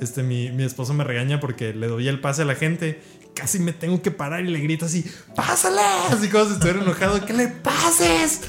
[0.00, 3.00] este, mi, mi esposo me regaña porque le doy el pase a la gente.
[3.34, 5.80] Casi me tengo que parar y le grito así, ¡pásale!
[6.10, 8.40] Así como si estuviera enojado, ¡que le pases!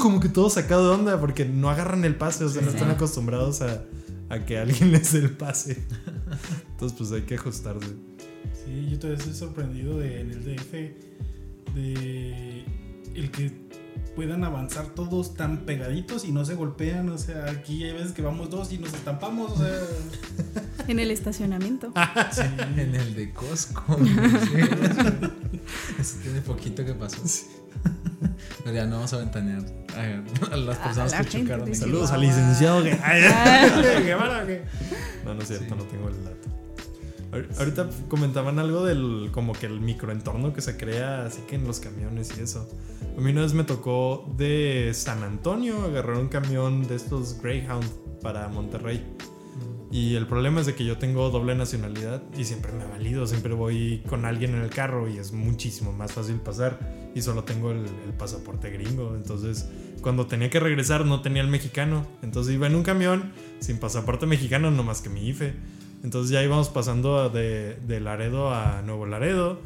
[0.00, 2.90] Como que todo sacado de onda porque no agarran el pase, o sea, no están
[2.90, 3.82] acostumbrados a,
[4.30, 5.84] a que alguien les dé el pase.
[6.70, 7.94] Entonces, pues hay que ajustarse.
[8.66, 10.72] Sí, yo todavía estoy sorprendido de, en el DF
[11.74, 12.64] de
[13.14, 13.52] el que
[14.14, 17.08] puedan avanzar todos tan pegaditos y no se golpean.
[17.10, 19.52] O sea, aquí hay veces que vamos dos y nos estampamos.
[19.52, 19.80] O sea,
[20.88, 21.92] En el estacionamiento.
[22.32, 22.42] sí.
[22.76, 23.96] En el de Costco.
[23.98, 24.60] Sí.
[26.00, 27.22] Eso tiene poquito que pasó.
[28.64, 29.62] Pero ya no vamos a ventanear
[29.96, 31.74] a, a las A personas la que chocaron.
[31.74, 32.82] Saludos al licenciado.
[32.82, 32.98] que-
[35.24, 35.74] No, no es cierto, Sí.
[35.76, 36.45] no tengo el dato.
[37.32, 41.66] Ahor- Ahorita comentaban algo del como que el microentorno que se crea así que en
[41.66, 42.68] los camiones y eso.
[43.16, 47.86] A mí una vez me tocó de San Antonio agarrar un camión de estos Greyhound
[48.22, 49.04] para Monterrey.
[49.92, 53.26] Y el problema es de que yo tengo doble nacionalidad y siempre me ha valido,
[53.26, 56.78] siempre voy con alguien en el carro y es muchísimo más fácil pasar
[57.14, 59.14] y solo tengo el, el pasaporte gringo.
[59.14, 59.66] Entonces,
[60.02, 62.04] cuando tenía que regresar no tenía el mexicano.
[62.22, 65.54] Entonces iba en un camión sin pasaporte mexicano, no más que mi IFE.
[66.06, 69.58] Entonces ya íbamos pasando de, Laredo a Nuevo Laredo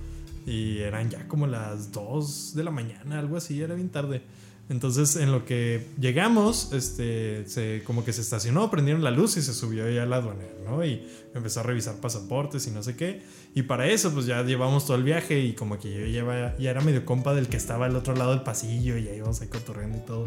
[0.47, 4.23] y eran ya como las 2 de la mañana, algo así, era bien tarde.
[4.71, 9.43] Entonces, en lo que llegamos, este, se, como que se estacionó, prendieron la luz y
[9.43, 10.83] se subió ya la aduanera, ¿no?
[10.83, 13.21] Y empezó a revisar pasaportes y no sé qué.
[13.55, 16.71] Y para eso, pues ya llevamos todo el viaje y como que yo ya, ya
[16.71, 19.49] era medio compa del que estaba al otro lado del pasillo y ahí íbamos ahí
[19.49, 20.27] cotorreando y todo.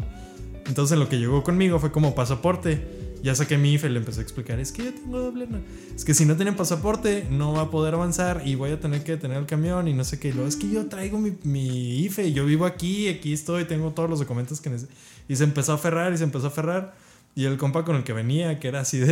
[0.66, 3.13] Entonces, en lo que llegó conmigo fue como pasaporte.
[3.24, 5.46] Ya saqué mi IFE y le empecé a explicar, es que yo tengo doble...
[5.48, 5.62] na-
[5.96, 9.02] Es que si no tienen pasaporte, no va a poder avanzar y voy a tener
[9.02, 10.28] que detener el camión y no sé qué.
[10.28, 13.92] Y luego, es que yo traigo mi, mi IFE yo vivo aquí, aquí estoy, tengo
[13.92, 14.92] todos los documentos que necesito.
[15.28, 16.94] Y se empezó a aferrar y se empezó a aferrar.
[17.36, 19.06] Y el compa con el que venía, que era así de,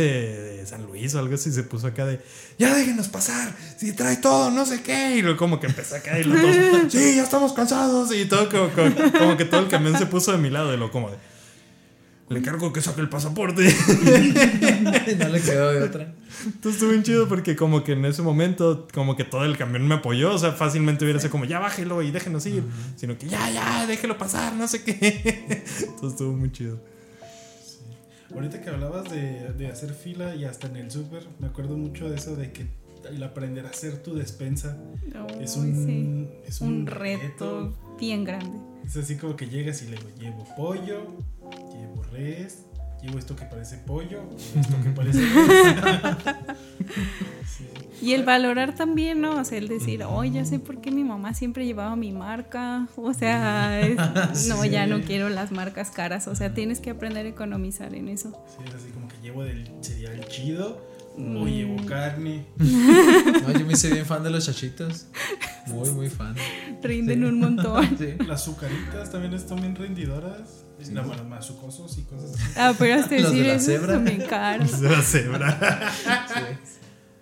[0.57, 2.21] de San Luis o algo así, se puso acá de,
[2.57, 5.17] ya déjenos pasar, si trae todo, no sé qué.
[5.17, 6.55] Y luego como que empezó acá y los dos,
[6.89, 8.13] sí, ya estamos cansados.
[8.15, 10.77] Y todo como, como- como que todo el camión se puso de mi lado y
[10.77, 11.17] lo como de,
[12.29, 13.63] le cargo que saque el pasaporte.
[15.19, 16.13] no le quedó de otra.
[16.45, 19.87] Entonces estuvo bien chido porque como que en ese momento como que todo el camión
[19.87, 22.63] me apoyó, o sea, fácilmente hubiera sido como ya bájelo y déjenos ir,
[22.95, 24.93] sino que ya, ya, déjelo pasar, no sé qué.
[25.79, 26.79] Entonces estuvo muy chido.
[28.33, 32.09] Ahorita que hablabas de, de hacer fila y hasta en el súper, me acuerdo mucho
[32.09, 32.67] de eso de que
[33.09, 34.77] el aprender a hacer tu despensa
[35.39, 36.27] es un, sí.
[36.45, 38.57] es un reto bien grande.
[38.85, 41.07] Es así como que llegas y luego llevo pollo,
[41.71, 42.65] llevo res,
[43.01, 44.21] llevo esto que parece pollo,
[44.55, 45.21] esto que parece.
[47.57, 47.67] Sí.
[48.01, 49.37] Y el valorar también, ¿no?
[49.39, 52.87] O sea, el decir, oh, ya sé por qué mi mamá siempre llevaba mi marca.
[52.95, 53.79] O sea,
[54.31, 56.27] es- no, ya no quiero las marcas caras.
[56.27, 58.31] O sea, tienes que aprender a economizar en eso.
[58.47, 60.81] Sí, es así como que llevo del cereal chido
[61.15, 61.45] o Mm.
[61.47, 62.45] llevo carne.
[62.57, 65.05] No, yo me hice bien fan de los chachitos.
[65.67, 66.35] Muy, muy fan.
[66.81, 67.87] Rinden un montón.
[67.99, 68.15] Sí.
[68.27, 70.62] Las azucaritas también están bien rendidoras.
[70.91, 72.53] No, bueno, más sucosos y cosas así.
[72.57, 73.93] Ah, pero hasta Los de decir la eso cebra.
[73.95, 74.79] son bien caros.
[74.81, 75.91] De la cebra.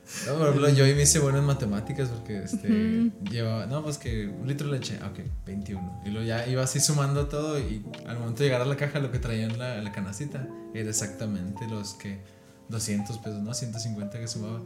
[0.03, 0.27] Sí.
[0.27, 3.11] No, por ejemplo, yo ahí me hice bueno en matemáticas porque este, Ujú.
[3.31, 6.01] llevaba, no, pues que un litro de leche, ah, ok, 21.
[6.05, 8.99] Y luego ya iba así sumando todo y al momento de llegar a la caja
[8.99, 12.19] lo que traía en la, en la canacita era exactamente los que
[12.67, 13.53] 200 pesos, ¿no?
[13.53, 14.59] 150 que sumaba.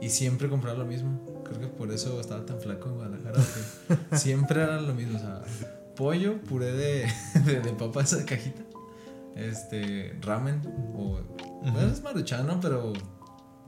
[0.00, 1.42] Y siempre compraba lo mismo.
[1.44, 3.40] Creo que por eso estaba tan flaco en Guadalajara.
[3.88, 5.18] porque siempre era lo mismo.
[5.18, 5.42] O sea,
[5.96, 7.12] pollo, puré de,
[7.44, 8.62] de, de papa esa cajita.
[9.34, 10.62] Este, ramen.
[10.94, 11.20] O,
[11.62, 12.92] bueno, es maruchano, pero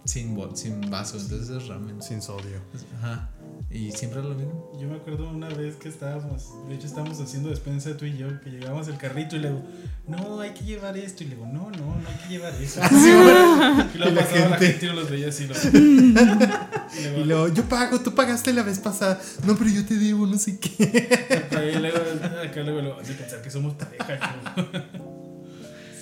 [0.04, 1.18] sin, sin vaso.
[1.18, 2.00] Entonces es ramen.
[2.00, 2.60] Sin sodio.
[2.98, 3.30] Ajá.
[3.70, 4.72] Y siempre era lo mismo.
[4.81, 8.40] Yo me acuerdo una vez que estábamos, de hecho estábamos haciendo despensa tú y yo,
[8.40, 9.62] que llegábamos al carrito y le digo,
[10.07, 11.22] no, hay que llevar esto.
[11.22, 12.81] Y le digo, no, no, no hay que llevar eso.
[12.90, 14.66] y luego Y la pasaba la gente.
[14.66, 15.46] gente y los veía así.
[15.46, 15.62] Los...
[15.74, 19.20] y Y luego, luego, yo pago, tú pagaste la vez pasada.
[19.44, 21.44] No, pero yo te debo, no sé qué.
[21.74, 21.98] y luego,
[22.42, 24.54] acá luego, luego, así pensar que somos pareja.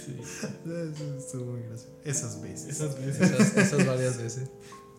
[0.04, 0.16] sí,
[1.18, 1.98] Estuvo muy gracioso.
[2.04, 2.68] Esas veces.
[2.68, 3.28] esas veces.
[3.28, 4.50] Esas, esas varias veces.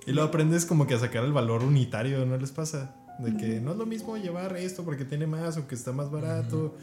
[0.07, 2.95] Y luego aprendes como que a sacar el valor unitario, ¿no les pasa?
[3.19, 6.09] De que no es lo mismo llevar esto porque tiene más o que está más
[6.11, 6.75] barato.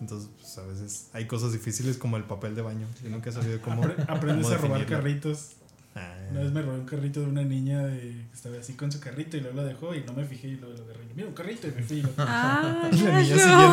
[0.00, 2.86] Entonces, pues a veces hay cosas difíciles como el papel de baño.
[3.04, 3.84] Yo nunca he sabido cómo.
[3.84, 5.56] Apre- aprendes cómo a robar carritos.
[5.94, 8.90] Ah, Una vez me robé un carrito de una niña de, que estaba así con
[8.90, 11.00] su carrito y luego lo dejó y no me fijé y luego lo agarré.
[11.14, 11.98] Mira, un carrito y me fui.
[11.98, 13.24] Y luego, Ah, la niña no.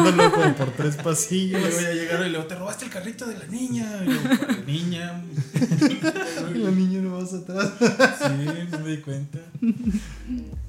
[0.03, 1.61] siguiéndolo como por tres y pasillos.
[1.61, 3.89] luego ya llegaron y luego te robaste el carrito de la niña.
[4.03, 5.23] Y luego, "¿Cuál niña.
[6.55, 7.71] La niña no vas atrás.
[7.79, 9.39] Sí, no me di cuenta.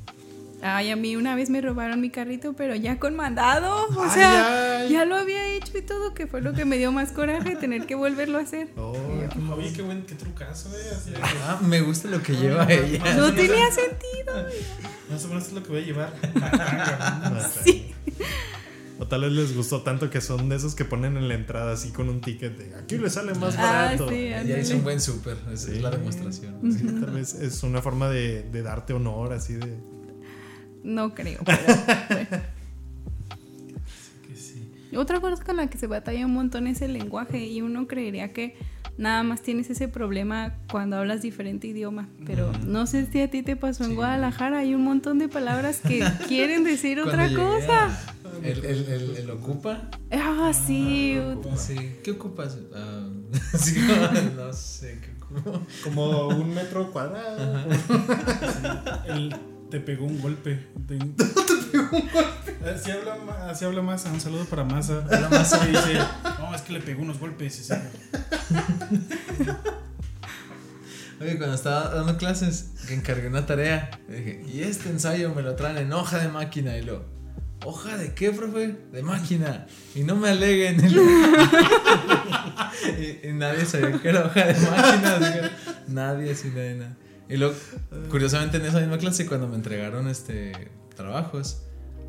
[0.62, 3.86] Ay, a mí una vez me robaron mi carrito, pero ya con mandado.
[3.96, 4.90] O Ay, sea, ay.
[4.92, 7.86] ya lo había hecho y todo, que fue lo que me dio más coraje tener
[7.86, 8.68] que volverlo a hacer.
[8.76, 8.92] Oh,
[9.56, 10.82] Oye, qué buen, qué trucazo, eh.
[10.94, 13.14] Así de que, Ah, me gusta lo que lleva ella.
[13.16, 14.46] No tenía sentido.
[15.10, 16.12] Más o menos es lo que voy a llevar.
[17.64, 17.94] Sí.
[18.98, 21.72] O tal vez les gustó tanto que son de esos que ponen en la entrada
[21.72, 23.62] así con un ticket de aquí le sale más Ah,
[23.94, 24.10] barato.
[24.10, 24.60] sí, Ella ándale.
[24.60, 25.76] hizo un buen súper, esa Sí.
[25.76, 26.54] es la demostración.
[26.70, 29.78] Sí, tal vez es una forma de, de darte honor, así de.
[30.82, 31.40] No creo.
[31.44, 31.58] pero
[32.08, 32.26] bueno.
[34.26, 34.70] Que sí.
[34.96, 38.32] Otra cosa con la que se batalla un montón es el lenguaje y uno creería
[38.32, 38.56] que
[38.98, 43.42] nada más tienes ese problema cuando hablas diferente idioma, pero no sé si a ti
[43.42, 43.96] te pasó en Sí.
[43.96, 47.86] Guadalajara, hay un montón de palabras que quieren decir otra cosa.
[47.86, 49.88] a- El, el, el, el ocupa.
[50.12, 51.18] Ah, sí.
[51.56, 51.76] Sí.
[52.04, 52.58] ¿Qué ocupas?
[52.74, 53.08] Ah,
[53.58, 53.76] sí,
[54.36, 55.62] no, no sé qué ocupo.
[55.84, 57.64] Como un metro cuadrado.
[59.06, 59.34] Él
[59.70, 60.66] te pegó un golpe.
[60.87, 62.59] Te, pegó un golpe.
[62.68, 63.16] Así habla,
[63.48, 64.11] así habla Masa.
[64.12, 65.04] Un saludo para Masa.
[65.11, 65.98] Habla Masa y dice:
[66.38, 67.70] No, es que le pegó unos golpes.
[71.20, 75.54] Oye, cuando estaba dando clases, que encargué una tarea, dije, y este ensayo me lo
[75.54, 76.78] traen en hoja de máquina.
[76.78, 77.04] Y lo,
[77.64, 78.74] ¿hoja de qué, profe?
[78.90, 79.66] De máquina.
[79.94, 80.80] Y no me aleguen.
[83.22, 85.18] Y, nadie sabía que era hoja de máquina.
[85.18, 85.50] que
[85.88, 86.96] nadie, así nadie, nada.
[87.30, 87.54] Y luego,
[88.10, 90.52] curiosamente, en esa misma clase, cuando me entregaron este
[90.96, 91.62] trabajos,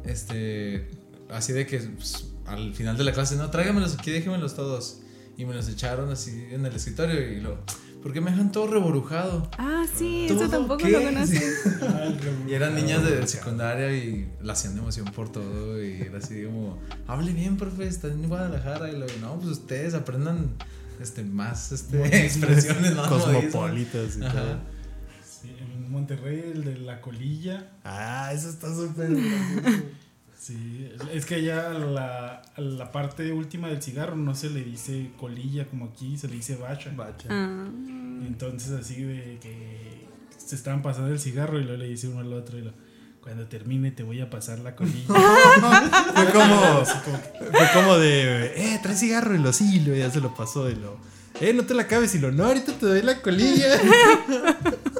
[0.06, 0.90] este,
[1.30, 5.00] así de que pues, al final de la clase, no, tráigamelos aquí, déjenmelos todos.
[5.38, 7.58] Y me los echaron así en el escritorio y lo,
[8.04, 9.50] ¿por qué me dejan todo reborujado?
[9.58, 10.90] Ah, sí, ¿Todo eso tampoco qué?
[10.92, 11.38] lo conocí.
[11.82, 12.50] "Ah, el revolú".
[12.50, 16.44] Y eran niñas de secundaria y la hacían de emoción por todo y era así
[16.44, 20.50] como, hable bien, profe, está en Guadalajara y lo, no, pues ustedes aprendan
[21.00, 23.34] este, más este, expresiones, más modismos".
[23.46, 24.34] Cosmopolitas y Ajá.
[24.34, 24.71] todo.
[25.92, 27.72] Monterrey, el de la colilla.
[27.84, 29.10] Ah, eso está súper.
[30.42, 35.12] Sí, es que ya a la, la parte última del cigarro no se le dice
[35.20, 36.92] colilla como aquí, se le dice bacha.
[36.96, 37.28] Bacha.
[37.30, 37.68] Ah.
[38.26, 42.34] Entonces así de que se estaban pasando el cigarro y luego le dice uno al
[42.34, 42.72] otro y lo,
[43.22, 45.06] cuando termine te voy a pasar la colilla.
[46.16, 46.86] Fue como,
[47.52, 50.70] fue como de, eh, trae cigarro y lo sí, y luego ya se lo pasó
[50.70, 50.98] y lo,
[51.40, 53.80] eh, no te la acabes y lo, no, ahorita te doy la colilla.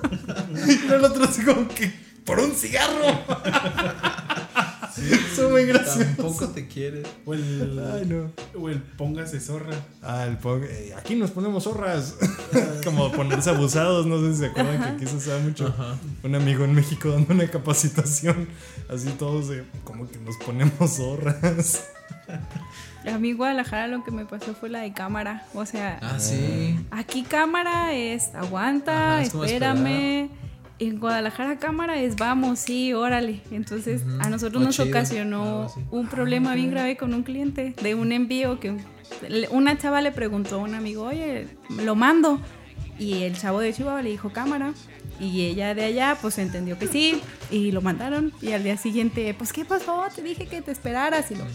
[0.90, 1.92] y el otro así como que,
[2.26, 3.20] por un cigarro.
[5.36, 6.06] Son muy graciosos.
[6.18, 7.08] Tampoco te quieres.
[7.26, 8.32] o el, Ay, no.
[8.60, 9.74] o el póngase zorra.
[10.04, 12.16] Ah, el pong- eh, aquí nos ponemos zorras.
[12.84, 15.68] como ponerse abusados, no sé si se acuerdan que aquí se usaba mucho.
[15.68, 15.96] Ajá.
[16.24, 18.48] Un amigo en México dando una capacitación,
[18.94, 21.88] así todos de, como que nos ponemos zorras.
[23.10, 25.46] A mí Guadalajara lo que me pasó fue la de cámara.
[25.54, 26.78] O sea, Ah, sí.
[26.92, 30.30] aquí cámara es aguanta, Ajá, es espérame.
[30.82, 33.40] En Guadalajara cámara es vamos, sí, órale.
[33.52, 37.94] Entonces a nosotros O nos chido, ocasionó un problema bien grave con un cliente de
[37.94, 38.76] un envío que
[39.52, 42.42] una chava le preguntó a un amigo, oye, lo mando.
[42.98, 44.74] Y el chavo de Chihuahua le dijo cámara.
[45.20, 47.22] Y ella de allá pues entendió que sí.
[47.52, 48.34] Y lo mandaron.
[48.42, 50.06] Y al día siguiente, pues ¿qué pasó?
[50.16, 51.30] Te dije que te esperaras.
[51.30, 51.46] Y lo,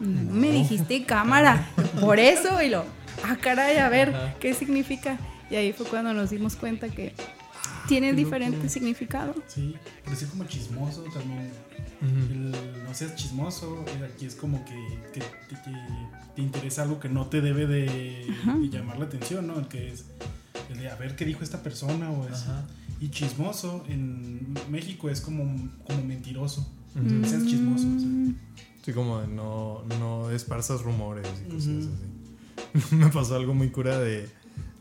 [0.00, 1.70] no me dijiste cámara.
[2.02, 2.60] Por eso.
[2.60, 2.84] Y lo,
[3.24, 4.14] ah, caray, a ver.
[4.40, 5.18] ¿qué significa?
[5.50, 7.14] Y ahí fue cuando nos dimos cuenta que
[7.88, 9.34] tiene diferente significado.
[9.46, 11.50] Sí, por decir como chismoso también.
[12.02, 12.52] El
[12.84, 14.74] no seas chismoso, aquí es como que,
[15.12, 15.72] que, que- que
[16.36, 19.58] te interesa algo que no te debe de, de llamar la atención, ¿no?
[19.58, 20.04] El que es
[20.70, 22.66] el de a ver qué dijo esta persona o es- Ajá.
[23.00, 25.44] Y chismoso en México es como,
[25.86, 26.66] como mentiroso.
[26.94, 27.04] Ujú.
[27.04, 27.86] No seas chismoso.
[27.86, 28.08] o sea.
[28.84, 31.88] Sí, como de no, no esparzas rumores y cosas Ujú.
[32.80, 32.94] así.
[32.96, 34.28] Me pasó algo muy cura de...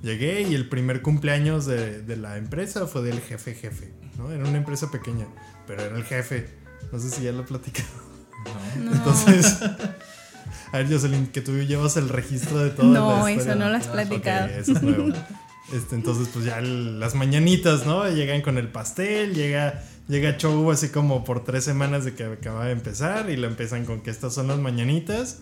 [0.03, 4.31] Llegué y el primer cumpleaños de, de la empresa fue del jefe jefe, ¿no?
[4.31, 5.25] Era una empresa pequeña,
[5.65, 6.47] pero era el jefe.
[6.91, 7.87] No sé si ya lo he platicado.
[8.77, 8.83] No.
[8.83, 9.57] No, Entonces...
[10.73, 13.77] A ver, Jocelyn, que tú llevas el registro de toda no la eso no lo
[13.77, 14.45] has Ah, platicado.
[14.47, 15.13] Ok, eso es nuevo.
[15.71, 18.07] Este, entonces, pues ya el- las mañanitas, ¿no?
[18.09, 22.65] Llegan con el pastel, llega, llega show así como por tres semanas de que acaba
[22.65, 25.39] de empezar y lo empiezan con que estas son las mañanitas.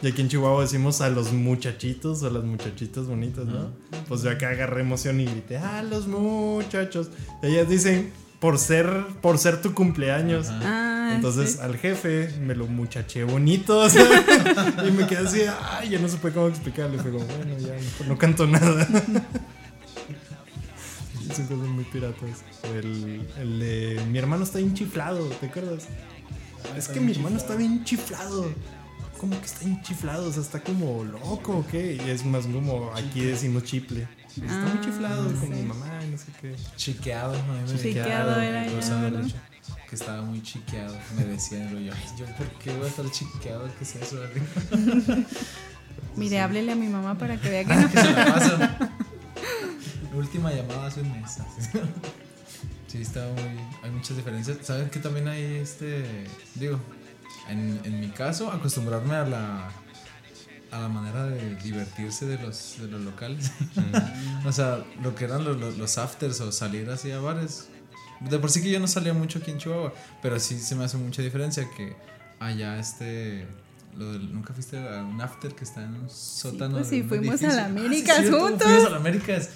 [0.00, 3.70] Y aquí en Chihuahua decimos a los muchachitos o a las muchachitas bonitas, ¿no?
[4.08, 7.10] Pues yo acá agarré emoción y grité, a los muchachos.
[7.42, 10.48] Ellas dicen, por ser, por ser tu cumpleaños.
[10.50, 11.58] Ah, Entonces sí.
[11.60, 14.04] al jefe me lo muchaché bonito, o sea,
[14.84, 16.98] y me quedé así, ay, ya no supe cómo explicarle.
[16.98, 17.76] Fue como, bueno, ya
[18.08, 18.88] no canto nada.
[21.34, 22.42] son cosas muy piratas.
[22.74, 25.84] El, el de mi hermano está bien chiflado, ¿te acuerdas?
[26.76, 28.52] Es que mi hermano está bien chiflado.
[29.22, 30.28] ¿Cómo que está bien chiflado?
[30.28, 31.94] O sea, está como loco, ¿o qué?
[31.94, 34.08] Y es más como aquí decimos chiple.
[34.28, 35.46] Está muy Ah, chiflado con sí.
[35.46, 36.56] mi mamá y no sé qué.
[36.74, 38.64] Chiqueado, a mí me Chiqueado era
[39.88, 40.96] Que estaba muy chiqueado.
[41.16, 43.70] Me decían, yo, ay, yo, ¿por qué voy a estar chiqueado?
[43.78, 44.18] ¿Qué es eso?
[46.16, 47.90] Mire, háblele a mi mamá para que vea que no.
[47.92, 48.12] que se
[48.58, 48.92] la.
[50.14, 51.38] Última llamada hace un mes.
[52.88, 53.60] Sí, está muy.
[53.84, 54.58] Hay muchas diferencias.
[54.62, 56.26] ¿Sabes que también hay este.
[56.56, 56.80] Digo,
[57.48, 59.70] en, en mi caso, acostumbrarme a la.
[60.70, 63.52] A la manera de divertirse de los, de los locales.
[64.46, 67.68] o sea, lo que eran los, los, los afters o salir así a bares.
[68.20, 69.92] De por sí que yo no salía mucho aquí en Chihuahua,
[70.22, 71.94] pero sí se me hace mucha diferencia que
[72.40, 73.46] allá este.
[73.98, 76.76] Lo del- ¿Nunca fuiste a un after que está en un sótano?
[76.78, 77.50] pues de sí, un fuimos edificio?
[77.50, 78.62] a la Ah, sí, juntos.
[78.66, 79.50] Fuimos a la Américas.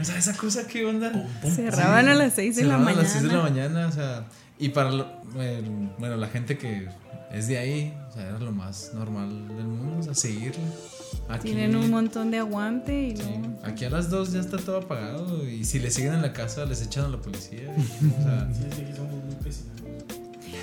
[0.00, 1.12] O sea, esa cosa, ¿qué onda?
[1.54, 3.00] Cerraban a las 6 de la Cerraban mañana.
[3.00, 4.24] a las 6 de la mañana, o sea.
[4.58, 5.20] Y para, lo-
[5.98, 6.88] bueno, la gente que
[7.32, 10.62] es de ahí, o sea, era lo más normal del mundo, o sea, seguirle.
[11.28, 13.56] Aquí, Tienen un montón de aguante y sí, no.
[13.66, 16.64] aquí a las 2 ya está todo apagado y si le siguen en la casa
[16.66, 17.62] les echan a la policía.
[17.62, 19.82] y, o sea, Sí, sí, aquí somos muy pesimistas.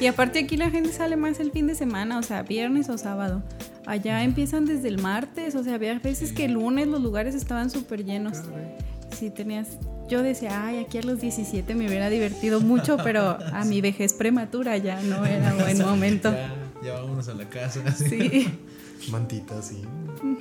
[0.01, 2.97] Y aparte aquí la gente sale más el fin de semana, o sea, viernes o
[2.97, 3.41] sábado.
[3.85, 7.69] Allá empiezan desde el martes, o sea, había veces que el lunes los lugares estaban
[7.69, 8.37] súper llenos.
[9.17, 9.67] Sí, tenías...
[10.07, 14.13] Yo decía, ay, aquí a los 17 me hubiera divertido mucho, pero a mi vejez
[14.13, 16.33] prematura ya no era buen momento.
[16.83, 17.81] Ya, vámonos a la casa.
[17.85, 18.05] así.
[18.99, 19.11] Sí.
[19.11, 19.81] Mantita, sí.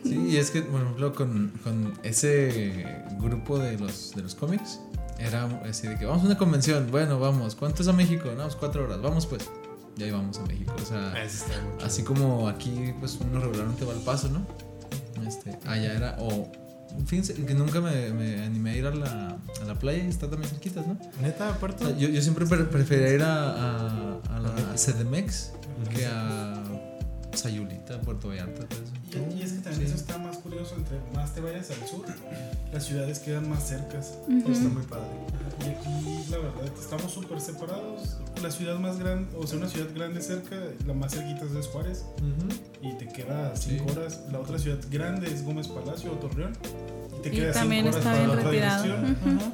[0.02, 4.80] Sí, y es que, por ejemplo, con, con ese grupo de los, de los cómics,
[5.16, 8.24] era así de que vamos a una convención, bueno, vamos, ¿cuánto es a México?
[8.36, 9.48] No, pues cuatro horas, vamos pues.
[9.96, 11.14] Y ahí vamos a México, o sea,
[11.84, 14.44] así como aquí, pues uno regularmente va al paso, ¿no?
[15.24, 16.50] Este, allá era, o,
[17.06, 20.28] fíjense, que nunca me, me animé a ir a la, a la playa y está
[20.28, 20.98] también cerquitas, ¿no?
[21.22, 21.84] Neta, O aparte.
[21.84, 25.52] sea, yo, yo siempre pre- prefería ir a, a, a la CDMX
[25.84, 26.54] que a
[27.34, 28.92] Sayulita, Puerto Vallarta, todo eso.
[29.34, 32.04] Y, y es que también eso está más curioso, entre más te vayas al sur,
[32.72, 34.14] las ciudades quedan más cercas.
[34.28, 34.50] Ujú.
[34.50, 35.04] Está muy padre.
[35.60, 38.16] Y aquí, la verdad, estamos súper separados.
[38.42, 42.04] La ciudad más grande, o sea, una ciudad grande cerca, la más cerquita es Juárez,
[42.82, 43.92] y te queda 5 Sí.
[43.98, 44.20] horas.
[44.32, 46.52] La otra ciudad grande es Gómez Palacio o Torreón,
[47.18, 48.82] y te Y queda 5 también horas está para bien la otra retirado.
[48.84, 49.10] dirección.
[49.12, 49.28] Ujú.
[49.44, 49.52] Ajá.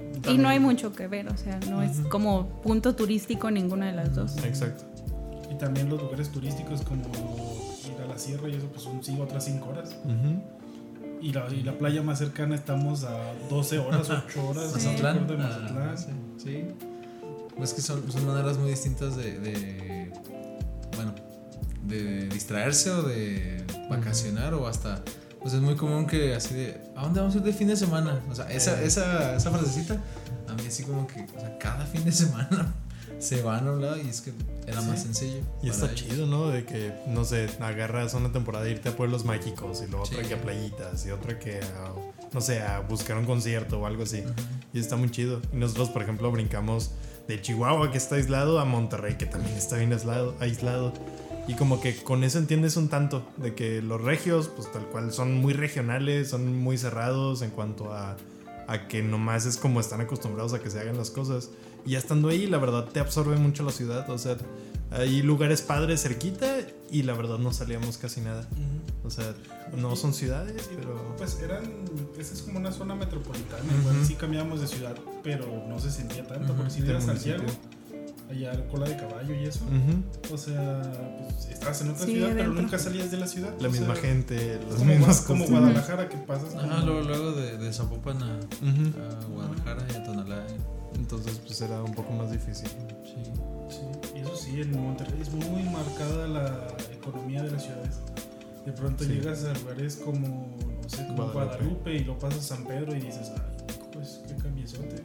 [0.00, 3.86] Y También- no hay mucho que ver, o sea, no es como punto turístico ninguna
[3.86, 4.36] de las dos.
[4.44, 4.84] Exacto.
[5.64, 9.44] También los lugares turísticos como ir a la sierra y eso, pues son sí, otras
[9.46, 9.96] 5 horas.
[10.04, 10.42] Ujú.
[11.22, 14.66] Y la, y la playa más cercana estamos a 12 horas, 8 horas.
[14.66, 15.26] no Mazatlán.
[15.26, 15.98] de Ah, Mazatlán.
[15.98, 16.06] sí,
[16.44, 16.64] sí.
[17.62, 20.12] Es que son, son maneras muy distintas de, de,
[20.96, 21.14] Bueno,
[21.84, 25.02] de distraerse o de vacacionar o hasta.
[25.40, 26.80] Pues es muy común que así de.
[26.96, 28.20] ¿A dónde vamos a ir de fin de semana?
[28.30, 29.94] O sea, esa, esa, esa frasecita.
[30.48, 31.24] A mí así como que.
[31.36, 32.74] O sea, cada fin de semana
[33.18, 34.32] se van a un lado y es que
[34.66, 35.40] era más sencillo.
[35.62, 35.96] Y está ellos.
[35.96, 36.48] chido, ¿no?
[36.48, 40.22] De que, no sé, agarras una temporada de irte a pueblos mágicos y luego otra
[40.22, 40.28] Sí.
[40.28, 41.92] que a playitas y otra que a,
[42.32, 44.22] no sé, a buscar un concierto o algo así.
[44.72, 45.40] Y está muy chido.
[45.52, 46.90] Y nosotros, por ejemplo, brincamos
[47.28, 50.34] de Chihuahua, que está aislado, a Monterrey, que también está bien aislado.
[50.40, 50.92] aislado.
[51.46, 55.12] Y como que con eso entiendes un tanto de que los regios, pues tal cual,
[55.12, 58.16] son muy regionales, son muy cerrados en cuanto a,
[58.66, 61.50] a que nomás es como están acostumbrados a que se hagan las cosas.
[61.86, 64.08] Y ya estando ahí, la verdad te absorbe mucho la ciudad.
[64.10, 64.36] O sea,
[64.90, 66.46] hay lugares padres cerquita
[66.90, 68.46] y la verdad no salíamos casi nada.
[69.04, 69.34] O sea,
[69.76, 71.14] no son ciudades, pero...
[71.18, 71.62] Pues eran,
[72.18, 73.80] esa es como una zona metropolitana, Ujú.
[73.90, 77.04] igual sí cambiamos de ciudad, pero no se sentía tanto, Ujú, porque si ibas.
[77.04, 77.44] Santiago,
[78.30, 79.60] allá cola de caballo y eso,
[80.32, 80.82] o sea,
[81.28, 83.52] pues estabas en otra Sí, ciudad, pero nunca salías de la ciudad.
[83.60, 85.50] La o misma sea, gente, las como, mismas como costumbres.
[85.74, 90.04] Guadalajara que pasas Ajá, como- luego, luego de, de Zapopan a, a Guadalajara y a
[90.04, 90.46] Tonalá.
[91.16, 92.68] Entonces, pues era un poco más difícil.
[93.04, 93.22] Sí.
[93.70, 93.80] Sí,
[94.16, 97.96] y eso sí, en Monterrey es muy marcada la economía de las ciudades.
[98.66, 99.10] De pronto Sí.
[99.12, 101.56] llegas a lugares como, no sé, como Guadalupe.
[101.56, 105.02] Guadalupe, y lo pasas a San Pedro y dices, ay, pues qué cambiezote.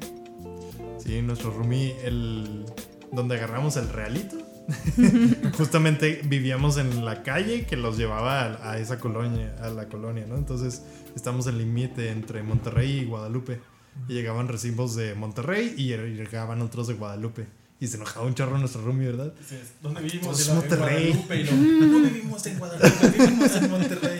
[0.97, 2.65] Sí, nuestro roomie, el
[3.11, 4.37] donde agarramos el realito.
[5.57, 10.25] Justamente vivíamos en la calle que los llevaba a, a esa colonia, a la colonia,
[10.27, 10.35] ¿no?
[10.37, 10.83] Entonces
[11.15, 13.61] estamos en límite entre Monterrey y Guadalupe.
[14.07, 17.47] Y llegaban recibos de Monterrey y llegaban otros de Guadalupe.
[17.81, 19.33] Y se enojaba un chorro nuestro roomie, ¿verdad?
[19.39, 20.27] Dices, ¿dónde vivimos?
[20.27, 21.11] Pues En Monterrey.
[21.13, 21.43] Guadalupe.
[21.45, 21.51] Lo,
[21.87, 24.19] no vivimos en Guadalupe, vivimos en Monterrey.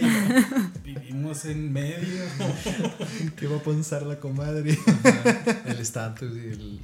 [0.86, 2.24] Vivimos en medio.
[3.36, 4.78] ¿Qué va a pensar la comadre?
[5.66, 6.80] El estatus y el.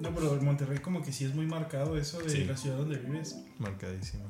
[0.00, 2.44] No, pero en Monterrey como que sí es muy marcado eso de Sí.
[2.44, 3.36] la ciudad donde vives.
[3.58, 4.24] Marcadísimo.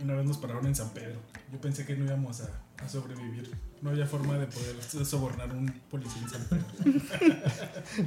[0.00, 1.20] Una vez nos pararon en San Pedro.
[1.52, 2.48] Yo pensé que no íbamos a,
[2.82, 3.50] a sobrevivir.
[3.82, 4.76] No había forma de poder
[5.06, 7.00] sobornar a un policía en San Pedro.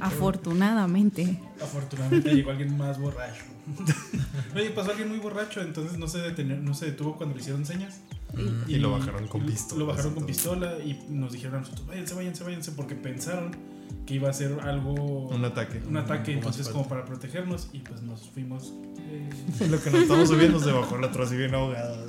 [0.00, 1.40] Afortunadamente.
[1.60, 3.42] Afortunadamente llegó alguien más borracho.
[4.54, 7.66] Oye, pasó alguien muy borracho, entonces no se, detenía, no se detuvo cuando le hicieron
[7.66, 8.00] señas.
[8.68, 9.78] Y, lo bajaron con y pistola.
[9.80, 13.56] Lo bajaron con pistola y nos dijeron a nosotros, váyanse, váyanse, váyanse, porque pensaron
[14.06, 15.28] que iba a ser algo...
[15.28, 15.80] Un ataque.
[15.88, 18.74] Un ataque, Un entonces como para protegernos y pues nos fuimos...
[18.98, 19.30] eh,
[19.70, 22.06] lo que nos estamos subiendo se bajó el otro así bien ahogado.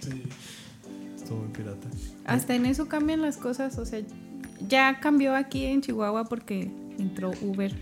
[0.00, 0.22] sí.
[1.34, 1.88] Muy pirata.
[2.24, 4.00] Hasta en eso cambian las cosas, o sea,
[4.68, 7.72] ya cambió aquí en Chihuahua porque entró Uber.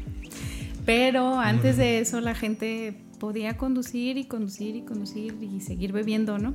[0.87, 6.39] Pero antes de eso la gente podía conducir y conducir y conducir y seguir bebiendo,
[6.39, 6.55] ¿no?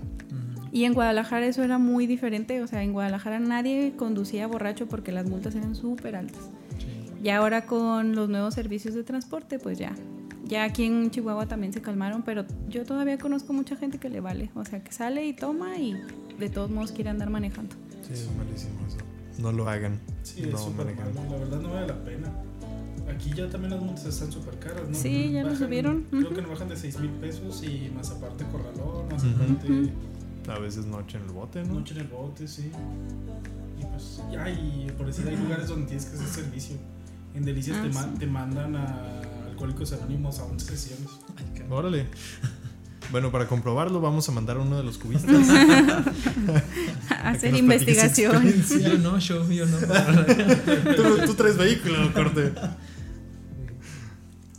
[0.72, 5.12] Y en Guadalajara eso era muy diferente, o sea, en Guadalajara nadie conducía borracho porque
[5.12, 6.50] las multas eran súper altas.
[7.24, 9.94] Y ahora con los nuevos servicios de transporte, pues ya.
[10.54, 14.20] Ya aquí en Chihuahua también se calmaron, pero yo todavía conozco mucha gente que le
[14.20, 14.51] vale.
[14.54, 15.99] O sea, que sale y toma y
[16.38, 17.76] de todos modos quiere andar manejando.
[18.04, 18.97] Sí, es malísimo eso.
[19.41, 19.99] No lo hagan.
[20.22, 21.16] Sí, es no súper manejen.
[21.16, 22.32] malo, la verdad no vale la pena.
[23.12, 24.93] Aquí ya también las multas están súper caras, ¿no?
[24.93, 26.04] Sí, ya lo subieron.
[26.12, 26.36] Creo Ujú.
[26.36, 29.91] que no bajan de 6 mil pesos y más aparte corralón, más aparte
[30.51, 31.74] A veces noche en el bote, ¿no?
[31.80, 32.70] noche en el bote, sí.
[33.82, 36.76] Y pues, ya, y por decir, hay lugares donde tienes que hacer servicio.
[37.34, 38.10] En Delicias Ah, te, ma- sí.
[38.20, 39.22] te mandan a
[39.54, 41.10] Alcohólicos Anónimos a 11 sesiones.
[41.70, 42.08] Órale.
[43.12, 45.30] Bueno, para comprobarlo vamos a mandar a uno de los cubistas.
[47.10, 48.51] Hacer nos investigación.
[48.82, 49.78] Yo no, yo, yo no.
[50.95, 52.54] tú, tú traes vehículo, corte.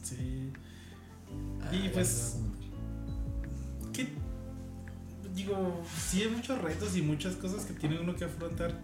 [0.03, 0.53] Sí.
[1.73, 2.37] Y pues,
[3.93, 4.09] ¿qué?
[5.35, 8.79] Digo, sí hay muchos retos y muchas cosas que tiene uno que afrontar.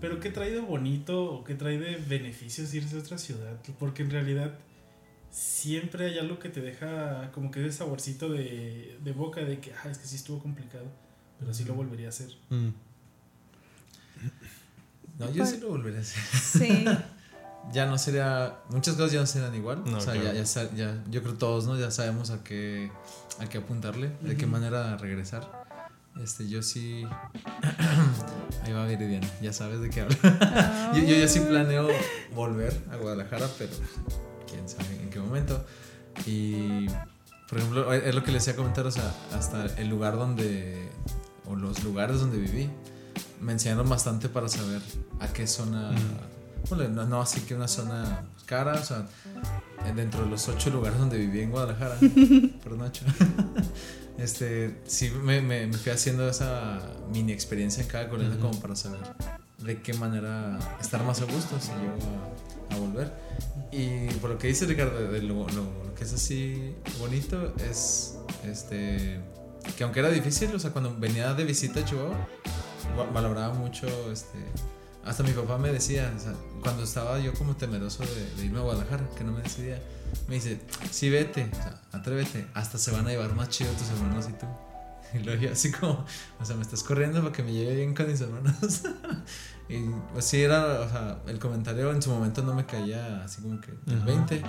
[0.00, 3.58] Pero ¿qué trae de bonito o qué trae de beneficios irse a otra ciudad?
[3.80, 4.56] Porque en realidad
[5.34, 9.72] siempre hay algo que te deja como que ese saborcito de, de boca de que,
[9.72, 10.84] ah, es que sí estuvo complicado,
[11.40, 12.28] pero sí lo volvería a hacer.
[12.50, 12.68] Mm.
[15.18, 16.22] No, yo sí lo volvería a hacer.
[16.40, 16.84] Sí.
[17.72, 18.58] Ya no sería.
[18.68, 19.84] Muchas cosas ya no serían igual.
[19.86, 20.34] No, o sea, claro.
[20.36, 21.78] ya, ya, ya- Yo creo todos, ¿no?
[21.80, 22.90] Ya sabemos a qué,
[23.40, 25.50] a qué apuntarle, de qué manera regresar.
[26.22, 27.06] Este, yo sí.
[28.64, 30.14] Ahí va Viridiana, ya sabes de qué hablo.
[30.94, 31.88] yo, yo ya sí planeo
[32.34, 33.72] volver a Guadalajara, pero
[34.48, 35.64] quién sabe en qué momento.
[36.26, 36.86] Y,
[37.48, 40.88] por ejemplo, es lo que les decía comentar, o sea, hasta el lugar donde,
[41.46, 42.70] o los lugares donde viví,
[43.40, 44.80] me enseñaron bastante para saber
[45.20, 45.92] a qué zona,
[46.68, 49.06] bueno, no, no así que una zona cara, o sea,
[49.94, 51.96] dentro de los ocho lugares donde viví en Guadalajara,
[52.62, 53.04] perdón, Nacho.
[54.16, 56.80] Este, sí me, me, me fui haciendo esa
[57.12, 58.48] mini experiencia en cada colonia Ujú.
[58.48, 59.00] como para saber
[59.58, 61.98] de qué manera estar más a gusto si llego
[62.70, 63.12] a, a volver.
[63.76, 68.16] Y por lo que dice Ricardo, de lo, lo- lo que es así bonito es
[68.44, 69.20] este
[69.76, 72.28] que aunque era difícil, o sea, cuando venía de visita a Chihuahua,
[72.98, 74.38] va- valoraba mucho este
[75.04, 78.58] hasta mi papá me decía, o sea, cuando estaba yo como temeroso de, de irme
[78.60, 79.78] a Guadalajara, que no me decidía,
[80.28, 80.58] me dice,
[80.90, 84.32] sí vete, o sea, atrévete, hasta se van a llevar más chido tus hermanos y
[84.32, 84.46] tú.
[85.14, 86.04] Y luego yo así como,
[86.40, 88.54] o sea, me estás corriendo para que me lleve bien con mis hermanos.
[89.68, 89.78] y
[90.12, 93.60] pues sí, era, o sea, el comentario en su momento no me caía así como
[93.60, 94.04] que Ajá.
[94.04, 94.42] 20,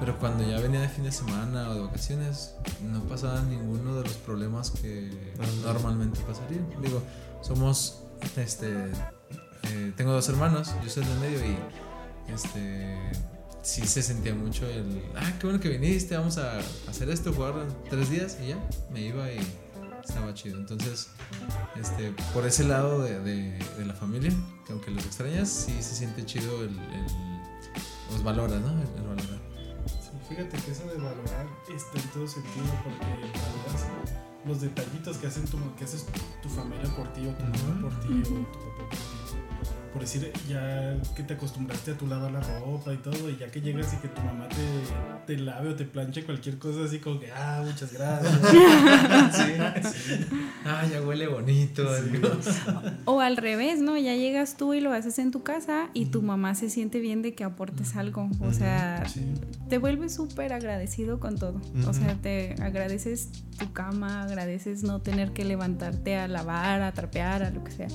[0.00, 4.04] pero cuando ya venía de fin de semana o de vacaciones, no pasaba ninguno de
[4.04, 5.72] los problemas que Ajá.
[5.72, 6.66] normalmente pasarían.
[6.80, 7.02] Digo,
[7.42, 8.04] somos,
[8.36, 8.90] este,
[9.64, 12.96] eh, tengo dos hermanos, yo soy del medio y, este,
[13.62, 16.58] sí se sentía mucho el, ah, qué bueno que viniste, vamos a
[16.88, 17.54] hacer esto, jugar
[17.90, 18.58] tres días y ya,
[18.90, 19.38] me iba y
[20.08, 20.58] estaba chido.
[20.58, 21.08] Entonces,
[21.76, 24.30] este, por ese lado de, de- de la familia,
[24.66, 27.06] que aunque los extrañas, sí se siente chido el, el
[28.10, 28.68] pues valora, ¿no?
[28.72, 29.40] El, el valorar.
[29.86, 33.86] Sí, fíjate que eso de valorar está en todo sentido porque valoras
[34.46, 36.04] los detallitos que hacen tu, que haces
[36.42, 38.96] tu familia por ti o tu mamá por ti o tu papá por ti.
[39.92, 43.50] Por decir, ya que te acostumbraste a tu lavar la ropa y todo, y ya
[43.50, 46.98] que llegas y que tu mamá te, te lave o te planche cualquier cosa así
[46.98, 48.32] como que, ah, muchas gracias.
[49.32, 50.14] sí.
[50.64, 51.88] Ah, ya huele bonito.
[51.88, 52.28] algo.
[53.04, 53.96] O al revés, ¿no?
[53.98, 57.20] Ya llegas tú y lo haces en tu casa y tu mamá se siente bien
[57.20, 58.30] de que aportes algo.
[58.40, 59.20] O sea, Sí.
[59.68, 61.60] te vuelves súper agradecido con todo.
[61.86, 63.28] O sea, te agradeces
[63.58, 67.88] tu cama, agradeces no tener que levantarte a lavar, a trapear, a lo que sea.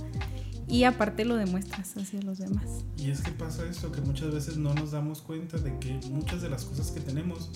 [0.67, 2.65] Y aparte lo demuestras hacia los demás.
[2.97, 6.41] Y es que pasa esto, que muchas veces no nos damos cuenta de que muchas
[6.41, 7.49] de las cosas que tenemos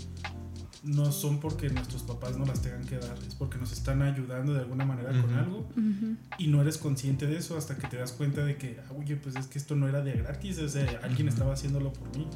[0.83, 4.53] no son porque nuestros papás nos las tengan que dar, es porque nos están ayudando
[4.53, 5.39] de alguna manera con Ujú.
[5.39, 6.15] algo Ujú.
[6.39, 9.15] y no eres consciente de eso hasta que te das cuenta de que, ah, oye,
[9.15, 11.35] pues es que esto no era de gratis, o sea, alguien Ujú.
[11.35, 12.27] estaba haciéndolo por mí.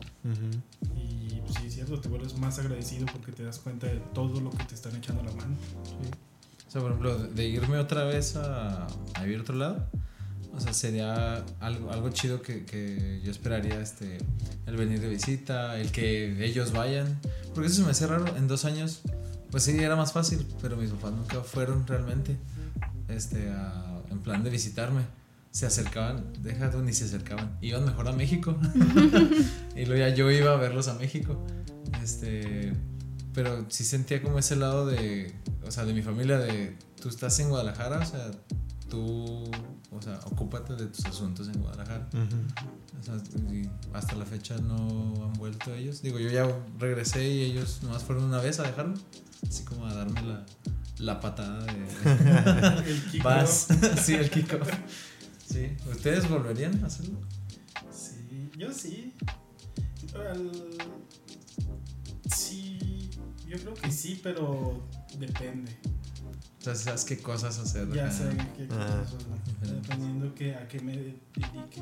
[0.96, 4.40] Y pues, sí, es cierto, te vuelves más agradecido porque te das cuenta de todo
[4.40, 5.56] lo que te están echando la mano.
[6.68, 9.90] O sea, por ejemplo, de, irme otra vez a, a vivir a otro lado.
[10.56, 14.18] O sea, sería algo, algo chido que, que yo esperaría este,
[14.66, 17.20] el venir de visita, el que ellos vayan.
[17.53, 18.26] Porque eso se me hace raro.
[18.38, 19.01] En dos años,
[19.51, 22.38] pues sí, era más fácil, pero mis papás nunca fueron realmente
[23.10, 23.51] este,
[24.10, 25.01] en plan de visitarme.
[25.51, 27.58] Se acercaban, deja tú, ni se acercaban.
[27.62, 28.58] Iban mejor a México.
[29.76, 31.45] y luego ya yo iba a verlos a México.
[32.03, 32.74] Este,
[33.34, 35.34] pero sí sentía como ese lado de,
[35.66, 38.32] o sea, de mi familia, de tú estás en Guadalajara, o sea,
[38.90, 39.50] tú,
[39.92, 42.08] o sea, ocúpate de tus asuntos en Guadalajara.
[43.00, 43.16] O sea,
[43.94, 46.02] hasta la fecha no han vuelto ellos.
[46.02, 46.48] Digo, yo ya
[46.80, 48.96] regresé y ellos nomás fueron una vez a dejarme,
[49.48, 50.46] así como a darme la,
[51.00, 52.86] la patada de...
[52.92, 53.24] El Kiko.
[53.24, 53.68] Vas.
[54.04, 54.58] sí, el Kiko.
[55.46, 55.76] Sí.
[55.90, 57.20] ¿Ustedes volverían a hacerlo?
[57.92, 59.14] Sí, yo sí.
[62.36, 63.10] Sí,
[63.48, 64.88] yo creo que sí, pero
[65.20, 65.78] depende.
[66.66, 67.88] O sea, ¿sabes qué cosas hacer?
[67.93, 68.24] Ya sé
[68.57, 69.03] qué Ah.
[69.03, 71.20] cosas son, dependiendo que, a qué me dedique.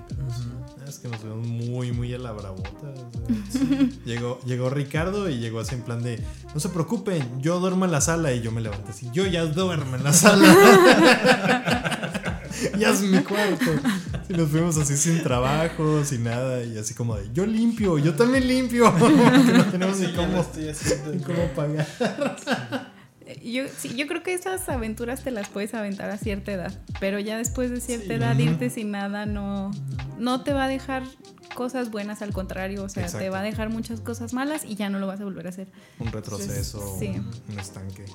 [0.10, 0.42] Pero sí.
[0.42, 0.84] Ujú.
[0.90, 2.90] Es que nos vemos muy, muy a la bravota.
[2.90, 3.62] o sea,
[4.06, 6.22] llegó, llegó Ricardo y llegó así en plan de:
[6.54, 8.34] No se preocupen, yo duermo en la sala.
[8.34, 10.44] Y yo me levanté así: Yo ya duermo en la sala.
[12.78, 13.72] ya es mi cuarto.
[14.28, 16.62] Y nos fuimos así sin trabajo, sin nada.
[16.64, 18.92] Y así como de: Yo limpio, yo también limpio.
[19.00, 21.26] no tenemos Sí, ni cómo, estoy haciendo ni yo.
[21.28, 21.88] cómo pagar.
[23.54, 27.20] Yo, sí, yo creo que esas aventuras te las puedes aventar a cierta edad, pero
[27.20, 28.14] ya después de cierta Sí.
[28.14, 29.72] edad irte sin nada no,
[30.18, 31.04] no te va a dejar
[31.54, 34.90] cosas buenas, al contrario, o sea, te va a dejar muchas cosas malas y ya
[34.90, 35.68] no lo vas a volver a hacer.
[36.00, 37.10] Un retroceso, Sí.
[37.10, 38.06] un, un estanque.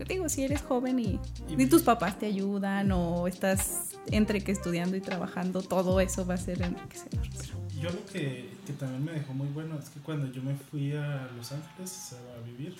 [0.00, 4.40] Yo Digo, si eres joven y, Y- y tus papás te ayudan o estás entre
[4.42, 7.22] que estudiando y trabajando, todo eso va a ser enriquecedor.
[7.38, 10.56] pero- Yo lo que, que también me dejó muy bueno es que cuando yo me
[10.56, 12.74] fui a Los Ángeles a vivir,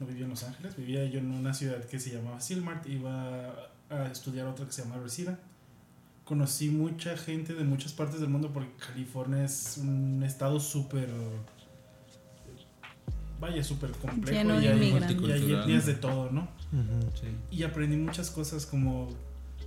[0.00, 3.70] no vivía en Los Ángeles, vivía yo en una ciudad que se llamaba Silmart, iba
[3.90, 5.38] a estudiar otra que se llama Reseda.
[6.24, 11.08] Conocí mucha gente de muchas partes del mundo porque California es un estado súper,
[13.40, 16.48] vaya, súper complejo Lleno y hay, y hay etnias de todo, ¿no?
[16.72, 17.10] Ujú.
[17.20, 17.26] Sí.
[17.50, 19.08] y aprendí muchas cosas como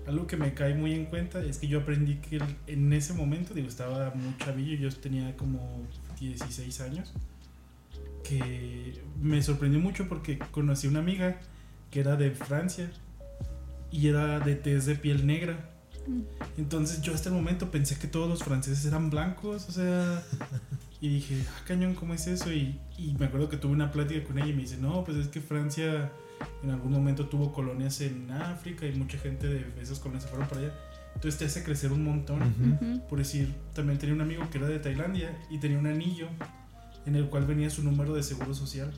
[0.08, 3.54] algo que me cae muy en cuenta es que yo aprendí que en ese momento,
[3.54, 5.82] digo, estaba muy chavillo, yo tenía como
[6.20, 7.14] 16 años,
[8.24, 11.40] que me sorprendió mucho porque conocí una amiga
[11.92, 12.92] que era de Francia
[13.92, 15.70] y era de tez de piel negra.
[16.58, 20.22] Entonces yo hasta el momento pensé que todos los franceses eran blancos, o sea,
[21.02, 22.52] y dije, ah, cañón, ¿cómo es eso?
[22.52, 25.18] Y, y me acuerdo que tuve una plática con ella y me dice, no, pues
[25.18, 26.12] es que Francia
[26.62, 30.48] en algún momento tuvo colonias en África y mucha gente de esas colonias se fueron
[30.48, 30.74] para allá.
[31.16, 32.42] Entonces te hace crecer un montón.
[32.42, 32.86] Ujú.
[32.86, 33.08] Ujú.
[33.08, 36.28] Por decir, también tenía un amigo que era de Tailandia y tenía un anillo
[37.06, 38.92] en el cual venía su número de seguro social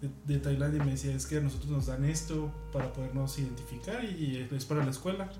[0.00, 3.38] de, de Tailandia y me decía, es que a nosotros nos dan esto para podernos
[3.38, 5.30] identificar y es para la escuela.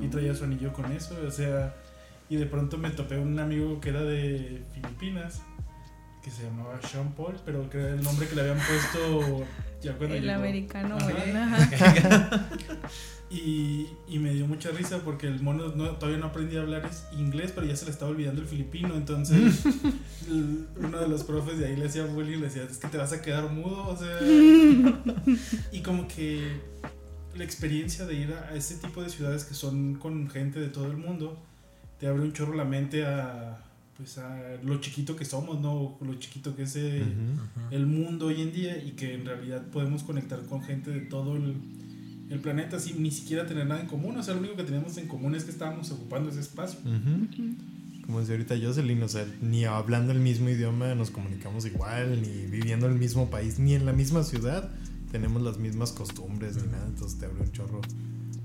[0.00, 1.74] Y traía su anillo con eso, o sea,
[2.28, 5.42] y de pronto me topé un amigo que era de Filipinas,
[6.22, 9.44] que se llamaba Sean Paul, pero que era el nombre que le habían puesto
[9.82, 10.34] ya cuando El llegó.
[10.34, 12.48] americano, Ajá.
[13.28, 16.88] Y, y me dio mucha risa porque el mono no- todavía no aprendía a hablar
[17.18, 18.94] inglés, pero ya se le estaba olvidando el filipino.
[18.94, 19.64] Entonces,
[20.28, 22.86] el- uno de los profes de ahí le hacía bullying y le decía: Es que
[22.86, 23.88] te vas a quedar mudo.
[23.88, 24.16] O sea,
[25.72, 26.60] y como que
[27.34, 30.68] la experiencia de ir a, a este tipo de ciudades que son con gente de
[30.68, 31.42] todo el mundo
[31.98, 33.58] te abre un chorro la mente a,
[33.96, 35.96] pues a lo chiquito que somos, ¿no?
[36.00, 37.02] Lo chiquito que es eh,
[37.70, 41.36] el mundo hoy en día y que en realidad podemos conectar con gente de todo
[41.36, 41.54] el,
[42.28, 44.16] el planeta sin ni siquiera tener nada en común.
[44.16, 46.80] O sea, lo único que tenemos en común es que estábamos ocupando ese espacio.
[48.04, 52.46] Como decía ahorita Jocelyn, o sea, ni hablando el mismo idioma nos comunicamos igual, ni
[52.46, 54.70] viviendo en el mismo país, ni en la misma ciudad
[55.10, 57.80] tenemos las mismas costumbres ni nada, entonces te abre un chorro.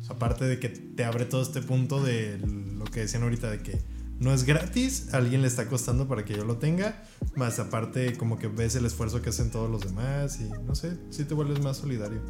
[0.09, 3.79] Aparte de que te abre todo este punto de lo que decían ahorita de que
[4.21, 6.93] no es gratis, a alguien le está costando para que yo lo tenga,
[7.35, 10.95] más aparte como que ves el esfuerzo que hacen todos los demás y no sé,
[11.09, 12.21] sí te vuelves más solidario.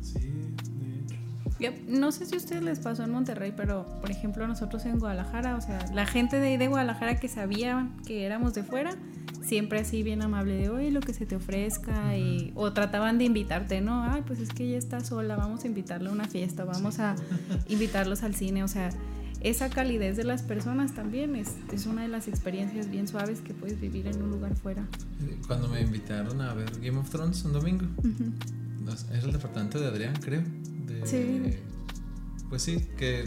[0.00, 1.16] Sí, de hecho.
[1.58, 5.00] Ya, No sé si a ustedes les pasó en Monterrey, pero por ejemplo nosotros en
[5.00, 8.96] Guadalajara, o sea, la gente de ahí de Guadalajara que sabía que éramos de fuera,
[9.42, 13.24] siempre así bien amable de, oye, lo que se te ofrezca, y, o trataban de
[13.24, 14.04] invitarte, ¿no?
[14.04, 17.16] Ay, pues es que ella está sola, vamos a invitarle a una fiesta, vamos a
[17.68, 18.90] invitarlos al cine, o sea,
[19.40, 23.54] esa calidez de las personas también es, es una de las experiencias bien suaves que
[23.54, 24.86] puedes vivir en un lugar fuera.
[25.46, 27.86] Cuando me invitaron a ver Game of Thrones un domingo,
[28.96, 30.42] sé, era el departamento de Adrián, creo.
[30.86, 31.56] De, Sí.
[32.48, 33.24] Pues sí, que,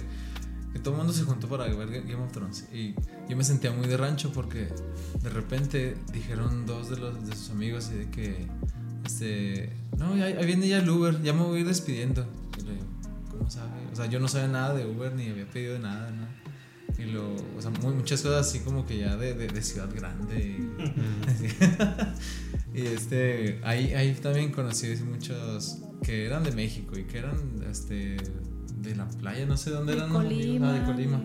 [0.73, 2.65] que todo el mundo se juntó para ver Game of Thrones.
[2.73, 2.93] Y
[3.29, 4.67] yo me sentía muy de rancho porque
[5.21, 8.47] de repente dijeron dos de, los, de sus amigos y de que,
[9.05, 12.27] este, no, ya- ahí viene ya el Uber, ya me voy a ir despidiendo.
[13.49, 13.91] Y le digo, ¿cómo sabe?
[13.91, 16.27] O sea, yo no sabía nada de Uber ni había pedido nada, ¿no?
[17.01, 19.89] Y lo, o sea, muy- muchas cosas así como que ya de, de, de ciudad
[19.93, 20.59] grande.
[22.73, 27.35] Y, y este, ahí, ahí también conocí muchos que eran de México y que eran
[27.69, 28.17] este,
[28.81, 30.09] de la playa, no sé dónde De eran.
[30.13, 30.19] ¿no?
[30.21, 30.69] Colima.
[30.69, 31.23] Ah, de Colima.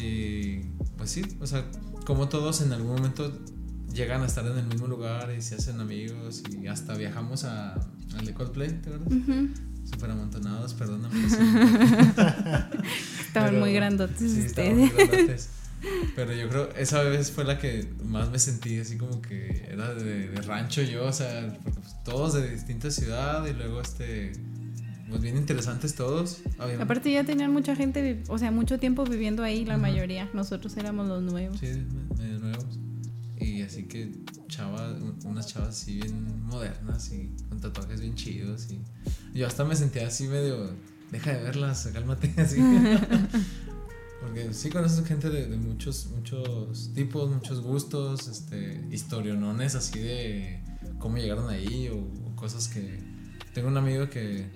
[0.00, 0.58] Y
[0.98, 1.64] pues sí, o sea,
[2.04, 3.32] como todos en algún momento
[3.92, 7.74] llegan a estar en el mismo lugar y se hacen amigos y hasta viajamos a,
[7.74, 9.08] al de Coldplay, ¿te acuerdas?
[9.12, 9.48] Ujú.
[9.90, 11.14] Súper amontonados, perdóname.
[13.26, 14.94] Estaban Pero- muy grandotes Sí, estaban ustedes.
[14.94, 15.48] muy grandotes.
[16.16, 19.94] Pero yo creo esa vez fue la que más me sentí así como que era
[19.94, 24.32] de, de rancho yo, o sea, porque pues, todos de distinta ciudad y luego este,
[25.08, 26.38] pues bien interesantes todos.
[26.80, 30.28] Aparte ya tenían mucha gente, o sea, mucho tiempo viviendo ahí, la mayoría.
[30.32, 31.60] Nosotros éramos los nuevos.
[31.60, 31.86] Sí,
[32.18, 32.78] medio nuevos.
[33.38, 34.10] Y así que
[34.48, 38.68] chavas, unas chavas así bien modernas y con tatuajes bien chidos.
[38.70, 40.70] Y yo hasta me sentía así medio,
[41.10, 42.60] deja de verlas, cálmate, así.
[44.20, 50.62] Porque sí conoces gente de, de muchos, muchos tipos, muchos gustos, este, historionones así de
[50.98, 52.98] cómo llegaron ahí o, o cosas que...
[53.54, 54.50] Tengo un amigo que,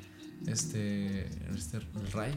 [0.46, 2.34] este, este el Ray,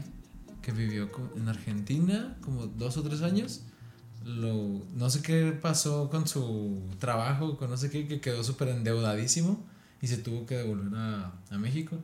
[0.62, 3.62] que vivió en Argentina como dos o tres años.
[4.24, 8.68] Lo, no sé qué pasó con su trabajo, con no sé qué, que quedó súper
[8.68, 9.62] endeudadísimo
[10.00, 11.96] y se tuvo que devolver a, a México.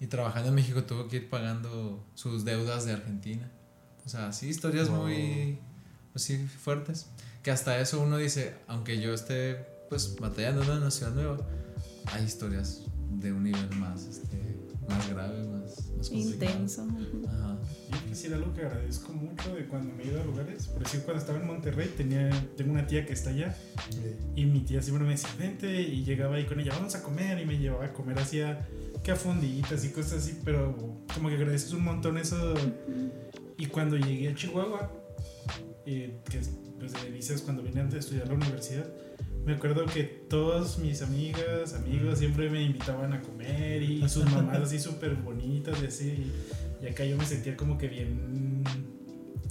[0.00, 3.50] Y trabajando en México tuvo que ir pagando sus deudas de Argentina.
[4.06, 5.02] O sea, sí, historias Wow.
[5.02, 5.58] muy
[6.12, 7.06] pues sí, fuertes.
[7.42, 11.38] Que hasta eso uno dice, aunque yo esté pues batallando en una ciudad nueva,
[12.06, 14.36] hay historias de un nivel más, este,
[14.88, 16.52] más grave, más, más complicado.
[16.52, 16.86] Intenso.
[17.28, 17.47] Ajá.
[17.90, 20.66] Yo quisiera algo que agradezco mucho de cuando me he ido a lugares.
[20.66, 23.56] Por decir, cuando estaba en Monterrey, tenía, tengo una tía que está allá.
[24.36, 25.80] Y mi tía siempre me decía, vente.
[25.82, 27.40] Y llegaba ahí con ella, vamos a comer.
[27.40, 28.66] Y me llevaba a comer hacia
[29.02, 30.40] que a fonditas y cosas así.
[30.44, 30.76] Pero
[31.14, 32.54] como que agradeces un montón eso.
[33.56, 34.92] Y cuando llegué a Chihuahua,
[35.86, 38.86] eh, que es, pues de delicias cuando vine antes de estudiar la universidad,
[39.44, 44.58] me acuerdo que todas mis amigas, amigos siempre me invitaban a comer y sus mamás
[44.58, 46.32] así súper bonitas y así.
[46.82, 48.62] Y acá yo me sentía como que bien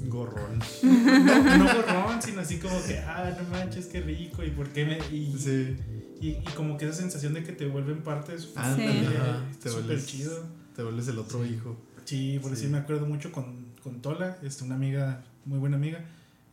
[0.07, 0.59] Gorrón.
[0.83, 4.85] no, no borrón, sino así como que, ah, no manches, qué rico, y por qué
[4.85, 4.97] me.
[5.15, 5.75] Y, Sí.
[6.21, 9.43] y, y como que esa sensación de que te vuelven parte de su familia, Ajá.
[9.61, 10.43] Te súper vuelves- chido.
[10.75, 11.75] Te vuelves el otro hijo.
[12.05, 12.55] Sí, por Sí.
[12.55, 16.05] decir, me acuerdo mucho con, con Tola, este, una amiga, muy buena amiga,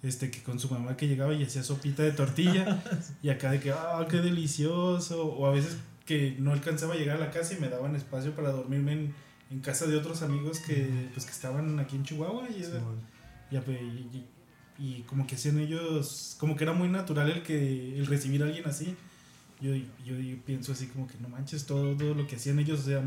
[0.02, 2.82] este, que con su mamá que llegaba y hacía sopita de tortilla,
[3.22, 7.18] y acá de que, ah, qué delicioso, o a veces que no alcanzaba a llegar
[7.18, 9.14] a la casa y me daban espacio para dormirme en,
[9.54, 13.00] en casa de otros amigos que, pues, que estaban aquí en Chihuahua, y era- Simón.
[13.50, 14.24] y, y-
[14.78, 18.46] y- como que hacían ellos, como que era muy natural el que el recibir a
[18.46, 18.96] alguien así.
[19.60, 19.74] Yo,
[20.04, 22.84] yo, yo pienso así como que no manches, todo, todo lo que hacían ellos, o
[22.84, 23.02] sea,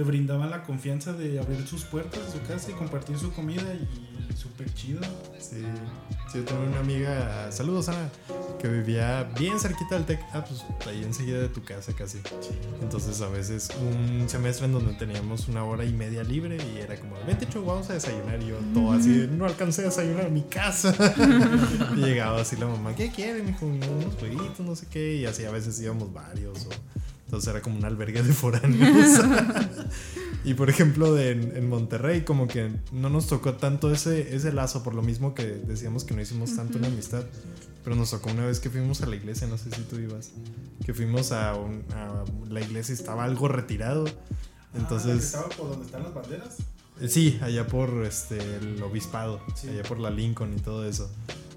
[0.00, 3.74] te brindaban la confianza de abrir sus puertas de su casa y compartir su comida
[3.74, 5.02] y súper chido.
[5.38, 5.56] Sí,
[6.32, 8.08] sí, yo tengo una amiga, saludos Ana,
[8.58, 12.16] que vivía bien cerquita del TEC, ah, pues ahí enseguida de tu casa casi.
[12.80, 16.98] Entonces a veces un semestre en donde teníamos una hora y media libre y era
[16.98, 20.28] como, vente Cho, vamos a desayunar y yo todo así, de, no alcancé a desayunar
[20.28, 20.94] en mi casa.
[21.94, 23.48] y llegaba así la mamá, ¿qué quieren?
[23.48, 26.64] Dijo, unos jueguitos, no sé qué, y así a veces íbamos varios.
[26.64, 26.70] O,
[27.30, 29.20] entonces era como un albergue de foráneos.
[30.42, 34.52] Y por ejemplo, de- en, en Monterrey, como que no nos tocó tanto ese, ese
[34.54, 37.24] lazo, por lo mismo que decíamos que no hicimos tanto una amistad.
[37.84, 40.30] Pero nos tocó una vez que fuimos a la iglesia, no sé si tú ibas,
[40.86, 44.06] que fuimos a, un- a la iglesia y estaba algo retirado.
[44.08, 46.56] Ah, Entonces, ¿Estaba por donde están las banderas?
[47.06, 49.68] sí, allá por este, el obispado, Sí.
[49.68, 51.10] allá por la Lincoln y todo eso.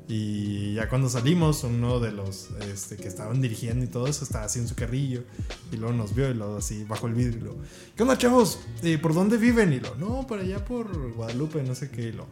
[0.08, 4.46] Y ya cuando salimos, uno de los este, que estaban dirigiendo y todo eso estaba
[4.46, 5.24] así en su carrillo.
[5.72, 7.38] Y luego nos vio y luego así bajo el vidrio.
[7.38, 7.58] Y luego,
[7.96, 8.60] ¿qué onda, chavos?
[8.84, 9.72] Eh, ¿Por dónde viven?
[9.72, 12.10] Y lo, no, por allá por Guadalupe, no sé qué.
[12.10, 12.28] Y lo,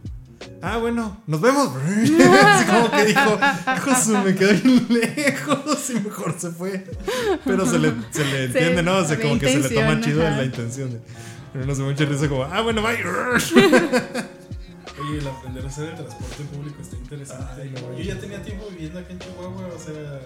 [0.61, 1.69] ah, bueno, nos vemos.
[1.85, 3.39] así como que dijo,
[3.77, 6.85] hijo, su, me quedé bien lejos y mejor se fue.
[7.45, 8.97] Pero se le, se le entiende, ¿no?
[8.97, 10.37] O sea, como que se le toma chido ajá.
[10.37, 10.91] la intención.
[10.91, 10.99] de-
[11.53, 12.97] Pero nos dio mucha risa como, ah, bueno, bye.
[14.99, 17.61] Oye, el aprender a hacer el transporte público está interesante.
[17.61, 20.21] Ay, no, yo ya tenía tiempo viviendo aquí en Chihuahua, o sea,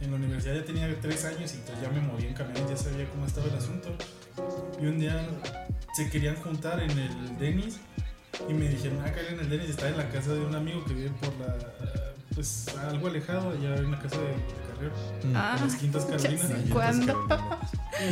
[0.00, 2.76] en la universidad ya tenía tres años y entonces ya me moví en camión, ya
[2.76, 3.94] sabía cómo estaba el asunto.
[4.80, 5.26] Y un día
[5.94, 7.78] se querían juntar en el Denis
[8.48, 10.94] y me dijeron, ah, en el Denis está en la casa de un amigo que
[10.94, 11.56] vive por la,
[12.34, 14.34] pues algo alejado, allá en la casa de
[14.72, 14.94] Carrero,
[15.34, 16.50] Ah, en las Quintas ya Carolinas.
[16.72, 17.28] ¿Cuándo?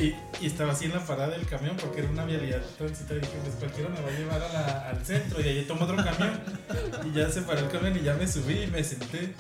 [0.01, 3.21] Y, y estaba así en la parada del camión porque era una vialidad transitaria.
[3.23, 5.97] Dije, pues cualquiera me va a llevar a la- al centro y ahí tomo otro
[5.97, 6.39] camión.
[7.07, 9.35] Y ya se paró el camión y ya me subí y me senté.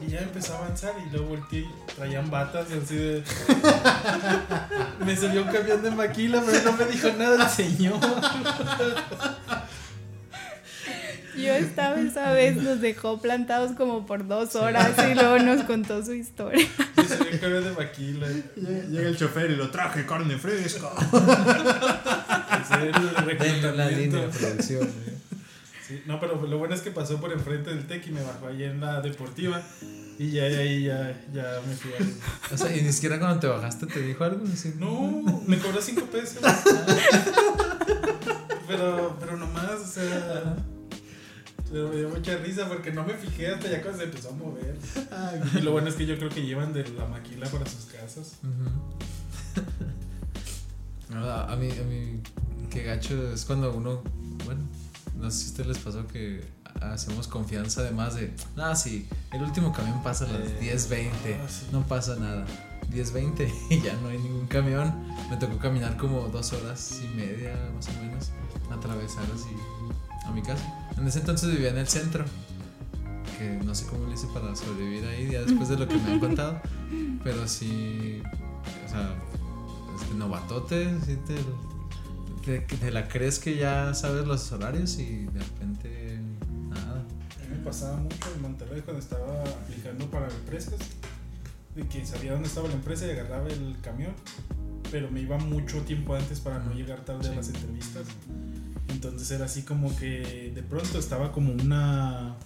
[0.00, 3.24] Y ya empezó a avanzar y luego volteé y traían batas y así de...
[5.04, 7.98] me subió un camión de maquila, pero no me dijo nada el señor.
[11.38, 16.04] Yo estaba esa vez, nos dejó plantados como por dos horas y luego nos contó
[16.04, 16.66] su historia.
[16.96, 18.26] Me subió un camión de maquila.
[18.56, 20.88] Llega, el chofer y lo traje carne fresca.
[23.38, 24.84] Denme la línea de producción.
[24.84, 25.14] ¿eh?
[25.86, 28.48] Sí, no, pero lo bueno es que pasó por enfrente del TEC y me bajó
[28.48, 29.62] ahí en la deportiva.
[30.18, 32.54] Y ya ahí ya, ya me fui a...
[32.54, 34.44] O sea, y ni siquiera cuando te bajaste te dijo algo.
[34.52, 36.42] Así, No, me cobró 5 pesos.
[38.66, 40.56] pero, pero nomás, o sea...
[41.70, 44.32] Pero me dio mucha risa porque no me fijé hasta ya cuando se empezó a
[44.32, 44.76] mover.
[45.54, 48.36] Y lo bueno es que yo creo que llevan de la maquila para sus casas.
[48.42, 49.62] Ujú.
[51.10, 52.20] No, a, a mí, a mí,
[52.70, 54.02] qué gacho es cuando uno,
[54.44, 54.60] bueno,
[55.16, 56.44] no sé si a ustedes les pasó que
[56.82, 61.10] hacemos confianza además de, ah, sí, el último camión pasa a las Eh, 10.20,
[61.42, 61.66] ah, sí.
[61.72, 62.44] no pasa nada.
[62.92, 64.92] 10.20 y ya no hay ningún camión.
[65.30, 68.30] Me tocó caminar como dos horas y media más o menos,
[68.70, 69.48] atravesar así
[70.26, 70.87] a mi casa.
[71.00, 72.24] En ese entonces vivía en el centro,
[73.38, 76.12] que no sé cómo le hice para sobrevivir ahí, ya después de lo que me
[76.12, 76.60] han contado,
[77.24, 78.20] pero sí,
[78.86, 79.14] o sea,
[80.00, 85.38] este novatote, sí te, te- te la crees que ya sabes los horarios y de
[85.40, 86.18] repente
[86.70, 87.04] nada.
[87.36, 90.74] A mí me pasaba mucho en Monterrey cuando estaba aplicando para empresas,
[91.76, 94.12] de que sabía dónde estaba la empresa y agarraba el camión,
[94.90, 97.36] pero me iba mucho tiempo antes para no llegar tarde a Sí.
[97.36, 98.06] las entrevistas.
[98.88, 102.36] Entonces era así como que de pronto estaba como una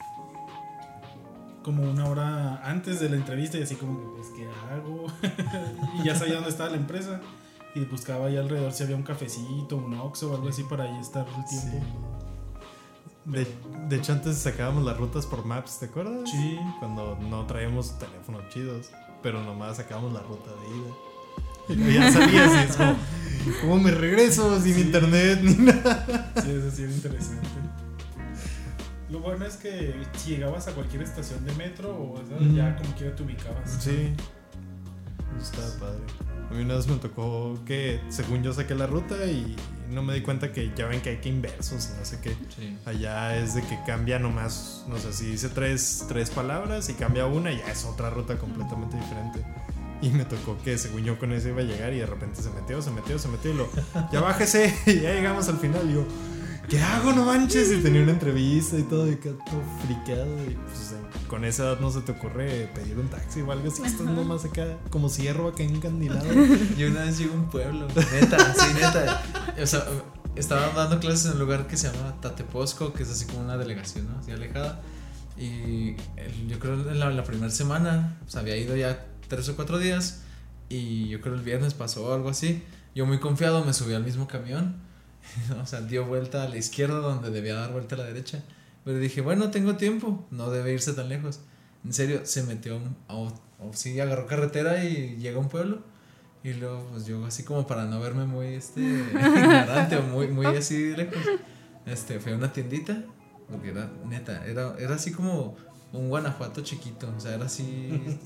[1.63, 5.07] como una hora antes de la entrevista y así como que pues qué hago
[6.03, 7.21] y ya sabía dónde estaba la empresa
[7.75, 10.99] y buscaba ahí alrededor si había un cafecito, un Oxxo o algo así para ahí
[11.01, 11.87] estar el tiempo.
[13.25, 13.47] De,
[13.89, 16.29] de hecho, antes sacábamos las rutas por Maps, ¿te acuerdas?
[16.29, 16.59] Sí.
[16.81, 18.91] Cuando no traíamos teléfonos chidos,
[19.23, 20.95] pero nomás sacábamos la ruta de ida.
[21.89, 22.97] Y ya sabías, y es como,
[23.61, 24.81] ¿cómo me regreso sin Sí.
[24.83, 26.33] internet ni nada?
[26.43, 27.49] Sí, eso sí era interesante.
[29.11, 32.23] Lo bueno es que si llegabas a cualquier estación de metro o
[32.55, 33.71] ya como quiera te ubicabas.
[33.81, 34.15] Sí.
[35.41, 36.01] Estaba padre.
[36.51, 39.57] A mí una vez me tocó que, según yo, saqué la ruta y
[39.91, 42.37] no me di cuenta que ya ven que hay que inversos y no sé qué.
[42.57, 42.77] Sí.
[42.85, 47.27] Allá es de que cambia nomás, no sé, si dice tres, tres palabras y cambia
[47.27, 49.43] una, ya es otra ruta completamente diferente.
[50.03, 52.51] Y me tocó que según yo con eso iba a llegar y de repente se
[52.51, 53.69] metió, se metió, se metió y lo,
[54.13, 55.89] ya bájese, y ya llegamos al final.
[55.89, 56.05] Y yo,
[56.69, 57.13] ¿qué hago?
[57.13, 57.71] No manches.
[57.71, 60.37] Y tenía una entrevista y todo, y quedé todo friqueado.
[60.45, 60.95] Y pues
[61.29, 63.83] con esa edad no se te ocurre pedir un taxi o algo así.
[63.85, 66.25] Estás nomás acá como ciervo acá encandilado.
[66.77, 69.23] Yo una vez llegué a un pueblo, neta, sí, neta.
[69.63, 69.85] O sea,
[70.35, 73.57] estaba dando clases en un lugar que se llama Tateposco, que es así como una
[73.57, 74.19] delegación, ¿no?
[74.19, 74.83] Así alejada.
[75.39, 79.57] Y el- yo creo en la, la primera semana, sea, había ido ya tres o
[79.57, 80.21] cuatro días.
[80.69, 82.63] Y yo creo el viernes pasó algo así.
[82.95, 84.77] Yo muy confiado me subí al mismo camión.
[85.63, 88.43] O sea, dio vuelta a la izquierda donde debía dar vuelta a la derecha.
[88.85, 91.41] Pero dije, bueno, tengo tiempo, no debe irse tan lejos.
[91.85, 92.79] En serio, se metió
[93.09, 93.33] a, o
[93.73, 95.83] sí, agarró carretera y llega a un pueblo.
[96.45, 100.47] Y luego, pues yo así como para no verme muy este, ignorante o muy, muy
[100.47, 101.23] así lejos,
[101.87, 103.03] este, fui a una tiendita,
[103.49, 105.57] porque era neta, era, era así como
[105.93, 108.19] un Guanajuato chiquito, o sea, era así,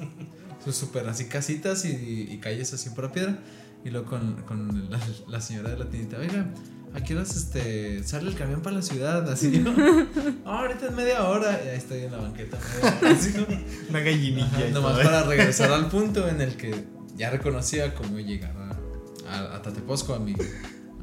[0.65, 3.39] su- súper así casitas y, y calles así por piedra.
[3.85, 4.99] Y luego con, con la,
[5.29, 6.47] la señora de la tiendita, oiga,
[6.93, 9.31] ¿a qué horas este, sale el camión para la ciudad?
[9.31, 9.71] Así yo,
[10.45, 13.47] "Ah, ahorita es media hora, y ahí estoy en la banqueta, media hora, así, ¿no?
[13.91, 14.71] Una gallinilla.
[14.73, 16.85] Nomás para regresar al punto en el que
[17.17, 20.35] ya reconocía cómo llegar a, a, a Tateposco, a mi,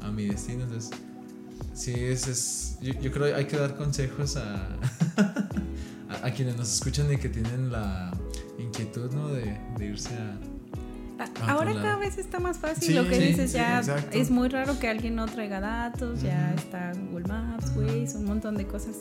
[0.02, 0.64] a mi destino.
[0.64, 0.90] Entonces,
[1.72, 4.66] sí, es, es, yo, yo creo que hay que dar consejos a,
[5.16, 8.12] a, a quienes nos escuchan y que tienen la
[8.82, 9.28] inquietud ¿no?
[9.28, 10.32] de, de irse a...
[10.32, 10.38] A-
[11.16, 11.86] Ah, Ahora claro.
[11.86, 12.88] cada vez está más fácil.
[12.88, 14.18] Sí, lo que sí, dices sí, ya exacto.
[14.18, 16.22] es muy raro que alguien no traiga datos.
[16.22, 16.58] Ya Ujú.
[16.64, 18.96] está Google Maps, Waze, un montón de cosas.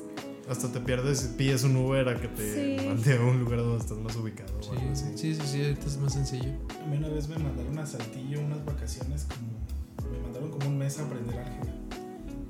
[0.47, 2.87] Hasta te pierdes, pides un Uber a que te Sí.
[2.87, 4.53] mande a un lugar donde estás más ubicado.
[4.59, 5.05] o algo así.
[5.15, 6.51] Sí, sí, sí, sí, ahorita es más sencillo.
[6.83, 10.11] A mí una vez me mandaron a Saltillo unas vacaciones como...
[10.11, 11.73] Me mandaron como un mes a aprender álgebra.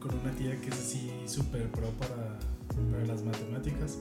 [0.01, 2.37] Con una tía que es así súper pro para,
[2.91, 3.97] para las matemáticas.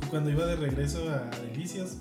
[0.00, 1.96] Y cuando iba de regreso a Delicias,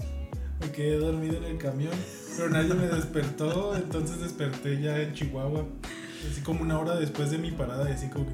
[0.62, 1.94] me quedé dormido en el camión.
[2.38, 5.66] Pero nadie me despertó, entonces desperté ya en Chihuahua.
[6.30, 8.34] Así como una hora después de mi parada y así como que...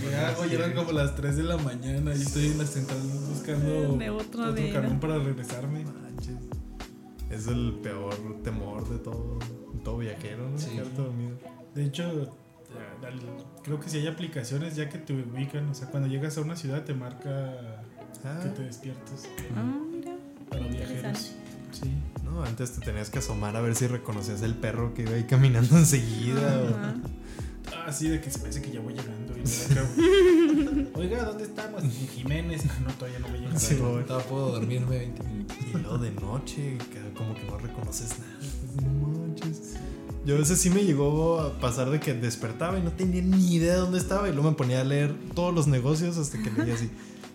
[0.00, 0.44] ¿Qué hago?
[0.44, 2.98] Ya eran como las 3 de la mañana y estoy en la central
[3.28, 5.84] buscando De otro otro camión para regresarme.
[5.84, 6.36] Manches.
[7.30, 9.38] Es el peor temor de todo,
[9.82, 10.58] todo viajero, ¿no?
[10.58, 10.78] Sí.
[11.74, 12.28] De hecho, eh,
[13.62, 16.56] creo que si hay aplicaciones ya que te ubican, o sea, cuando llegas a una
[16.56, 17.82] ciudad te marca
[18.24, 19.28] Ah, que te despiertes.
[19.56, 19.74] Ah.
[20.50, 21.32] Para viajeros.
[21.72, 21.90] Sí.
[22.24, 25.24] No, antes te tenías que asomar a ver si reconocías el perro que iba ahí
[25.24, 26.60] caminando enseguida.
[26.62, 26.94] o- Ajá.
[27.86, 29.34] Ah, sí, de que se parece que ya voy llegando.
[29.36, 30.90] Y me acabo.
[31.00, 31.82] Oiga, ¿dónde estamos?
[31.82, 32.62] En Jiménez.
[32.84, 33.58] No, todavía no voy llegando.
[33.60, 34.04] Sí, güey.
[34.04, 35.56] Todavía puedo dormirme 20 minutos.
[35.72, 36.78] Y luego de noche,
[37.16, 38.36] como que no reconoces nada.
[38.38, 39.74] pues, No manches.
[40.26, 43.54] Yo a veces sí me llegó a pasar de que despertaba y no tenía ni
[43.56, 44.28] idea de dónde estaba.
[44.28, 46.90] Y luego me ponía a leer todos los negocios hasta que leía así.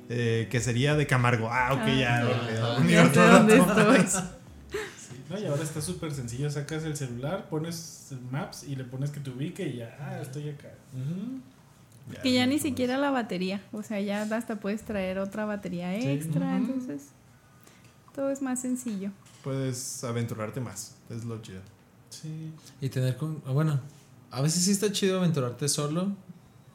[0.09, 1.49] Eh, que sería de Camargo.
[1.51, 2.79] Ah, ok, Ah, ya.
[2.83, 2.87] ya.
[2.89, 4.05] Ya sé dónde estoy.
[4.71, 6.49] Sí, no, y ahora está súper sencillo.
[6.49, 10.19] Sacas el celular, pones el Maps y le pones que te ubique y ya, ah,
[10.21, 10.69] estoy acá.
[12.23, 16.57] Que ya ni siquiera la batería, o sea, ya hasta puedes traer otra batería extra,
[16.57, 17.09] entonces
[18.15, 19.11] todo es más sencillo.
[19.43, 20.95] Puedes aventurarte más.
[21.09, 21.61] Es lo chido.
[22.09, 22.51] Sí.
[22.81, 23.41] Y tener con.
[23.45, 23.79] Bueno,
[24.31, 26.11] a veces sí está chido aventurarte solo,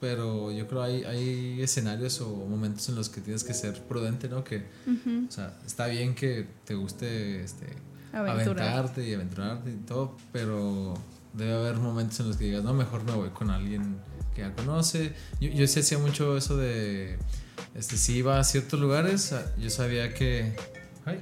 [0.04, 4.28] pero yo creo hay, hay escenarios o momentos en los que tienes que ser prudente,
[4.28, 4.44] ¿no?
[4.44, 7.68] Que, o sea, está bien que te guste este,
[8.12, 8.68] Aventurar.
[8.68, 10.92] aventarte y aventurarte y todo, pero
[11.32, 13.96] debe haber momentos en los que digas, no, mejor me voy con alguien
[14.34, 15.14] que ya conoce.
[15.40, 17.16] Yo, yo sí hacía mucho eso de,
[17.74, 20.54] este, si iba a ciertos lugares, ah, yo sabía que,
[21.06, 21.18] ay,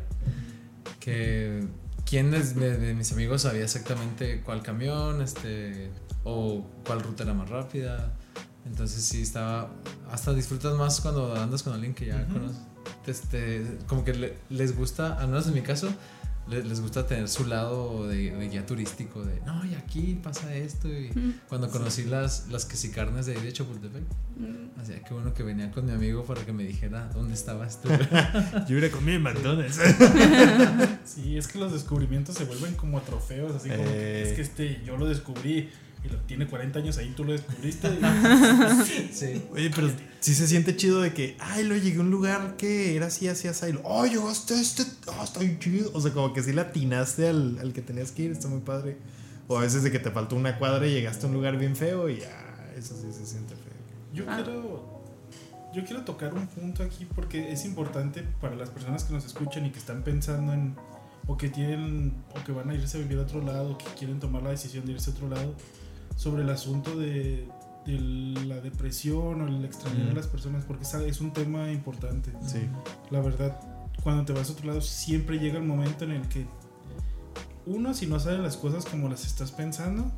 [0.98, 1.62] que
[2.04, 5.88] quién de, de- de mis amigos sabía exactamente cuál camión, este,
[6.24, 8.12] o cuál ruta era más rápida.
[8.66, 9.70] Entonces sí estaba,
[10.10, 12.34] hasta disfrutas más cuando andas con alguien que ya Ujú.
[12.34, 12.58] conoces.
[13.06, 15.88] Este, como que le- les gusta, al menos en mi caso,
[16.48, 20.54] le- les, gusta tener su lado de, de guía turístico, de no, y aquí pasa
[20.54, 20.88] esto.
[20.88, 21.10] Y
[21.48, 24.02] cuando conocí las, las quesicarnes de ahí de Chapultepec,
[24.34, 27.66] Mm, así que bueno que venía con mi amigo para que me dijera dónde estaba
[27.66, 27.88] esto.
[28.66, 29.78] Yo hubiera comido en McDonald's.
[31.04, 34.22] Sí, es que los descubrimientos se vuelven como trofeos, así como que Eh.
[34.30, 35.68] es que este yo lo descubrí
[36.04, 37.88] y lo tiene 40 años ahí, tú lo descubriste.
[39.12, 39.42] sí.
[39.52, 39.88] Oye, pero
[40.20, 43.28] sí se siente chido de que, ay, lo llegué a un lugar que era así,
[43.28, 43.66] así, así.
[43.66, 45.90] y lo, Ay, llegaste a este, ah, está bien chido.
[45.94, 48.60] O sea, como que sí le atinaste al, al que tenías que ir, está muy
[48.60, 48.96] padre.
[49.48, 51.76] O a veces de que te faltó una cuadra y llegaste a un lugar bien
[51.76, 53.72] feo y ya, eso sí se siente feo.
[54.14, 54.36] Yo Ah.
[54.42, 54.92] quiero
[55.74, 59.64] yo quiero tocar un punto aquí porque es importante para las personas que nos escuchan
[59.64, 60.74] y que están pensando en
[61.26, 63.86] o que tienen o que van a irse a vivir a otro lado, o que
[63.98, 65.54] quieren tomar la decisión de irse a otro lado
[66.16, 67.48] sobre el asunto de,
[67.86, 67.92] de
[68.46, 72.30] la depresión o el extrañar a las personas porque es- es un tema importante.
[72.46, 72.60] Sí.
[73.10, 73.58] La verdad,
[74.02, 76.46] cuando te vas a otro lado, siempre llega el momento en el que
[77.66, 80.10] uno, si no salen las cosas como las estás pensando,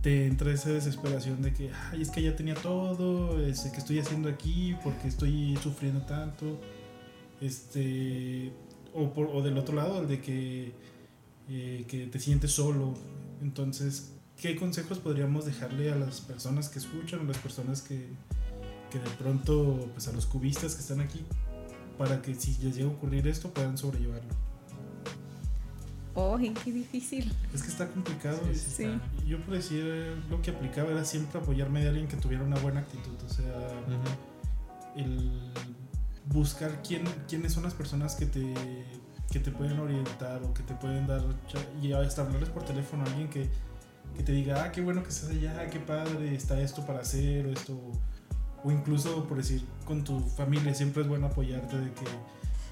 [0.00, 3.98] te entra esa desesperación de que, ay, es que ya tenía todo, este, que estoy
[4.00, 4.74] haciendo aquí?
[4.82, 6.58] porque estoy sufriendo tanto?
[7.40, 8.52] Este,
[8.94, 10.72] o, por- o del otro lado, el de que,
[11.48, 12.94] eh, que te sientes solo.
[13.42, 14.11] Entonces,
[14.42, 18.08] ¿qué consejos podríamos dejarle a las personas que escuchan o las personas que,
[18.90, 21.24] que de pronto, pues a los cubistas que están aquí,
[21.96, 24.34] para que si les llega a ocurrir esto puedan sobrellevarlo?
[26.14, 27.32] Oh, qué difícil.
[27.54, 28.38] Es que está complicado.
[28.52, 28.82] Sí, sí Sí.
[28.82, 29.00] está.
[29.24, 29.84] Yo por decir,
[30.28, 33.14] lo que aplicaba era siempre apoyarme de alguien que tuviera una buena actitud.
[33.24, 33.70] O sea,
[34.96, 35.30] el
[36.26, 38.52] buscar quién, quiénes son las personas que te,
[39.30, 41.22] que te pueden orientar o que te pueden dar.
[41.80, 43.48] Y hasta hablarles por teléfono a alguien que,
[44.16, 47.46] que te diga, ah, qué bueno que estás allá, qué padre, está esto para hacer,
[47.46, 47.78] o esto.
[48.64, 52.04] O incluso por decir, con tu familia siempre es bueno apoyarte de que.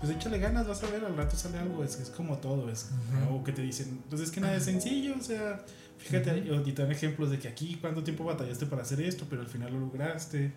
[0.00, 2.90] Pues échale ganas, vas a ver, al rato sale algo, es, es como todo, es,
[3.30, 5.62] o que te dicen, pues es que nada es sencillo, o sea,
[5.98, 9.42] fíjate, y te dan ejemplos de que aquí cuánto tiempo batallaste para hacer esto, pero
[9.42, 10.52] al final lo lograste.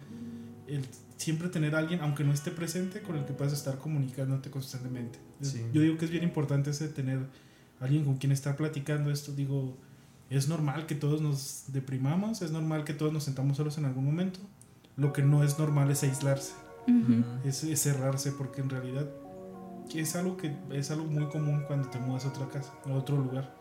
[0.65, 0.85] El
[1.17, 5.19] siempre tener a alguien, aunque no esté presente, con el que puedas estar comunicándote constantemente.
[5.41, 5.61] Sí.
[5.73, 7.19] Yo digo que es bien importante ese tener
[7.79, 9.31] alguien con quien estar platicando esto.
[9.33, 9.77] Digo,
[10.37, 14.05] es normal que todos nos deprimamos, es normal que todos nos sentamos solos en algún
[14.05, 14.39] momento.
[14.95, 16.53] Lo que no es normal es aislarse,
[16.87, 17.23] Ujú.
[17.43, 19.07] es, es cerrarse, porque en realidad
[19.93, 23.17] es algo que es algo muy común cuando te mudas a otra casa, a otro
[23.17, 23.53] lugar.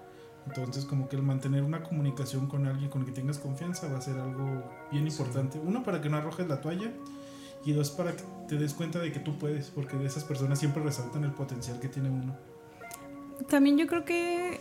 [0.47, 3.99] Entonces, como que el mantener una comunicación con alguien con el que tengas confianza va
[3.99, 5.59] a ser algo bien importante.
[5.59, 6.91] Uno, para que no arrojes la toalla.
[7.65, 10.59] Y dos, para que te des cuenta de que tú puedes, porque de esas personas
[10.59, 12.35] siempre resaltan el potencial que tiene uno.
[13.49, 14.61] También yo creo que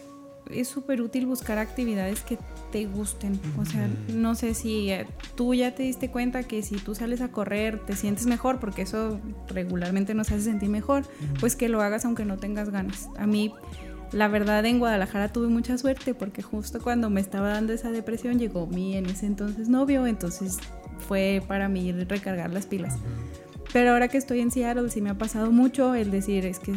[0.54, 2.38] es súper útil buscar actividades que
[2.72, 3.40] te gusten.
[3.58, 7.22] O sea, no sé si eh, tú ya te diste cuenta que si tú sales
[7.22, 11.04] a correr te sientes mejor, porque eso regularmente nos hace sentir mejor,
[11.40, 13.10] pues que lo hagas aunque no tengas ganas.
[13.18, 13.54] A mí,
[14.12, 18.40] la verdad, en Guadalajara tuve mucha suerte porque justo cuando me estaba dando esa depresión
[18.40, 20.58] llegó mi en ese entonces novio, entonces
[21.08, 22.98] fue para mí recargar las pilas.
[23.74, 26.74] Pero ahora que estoy en Seattle sí me ha pasado mucho el decir, es que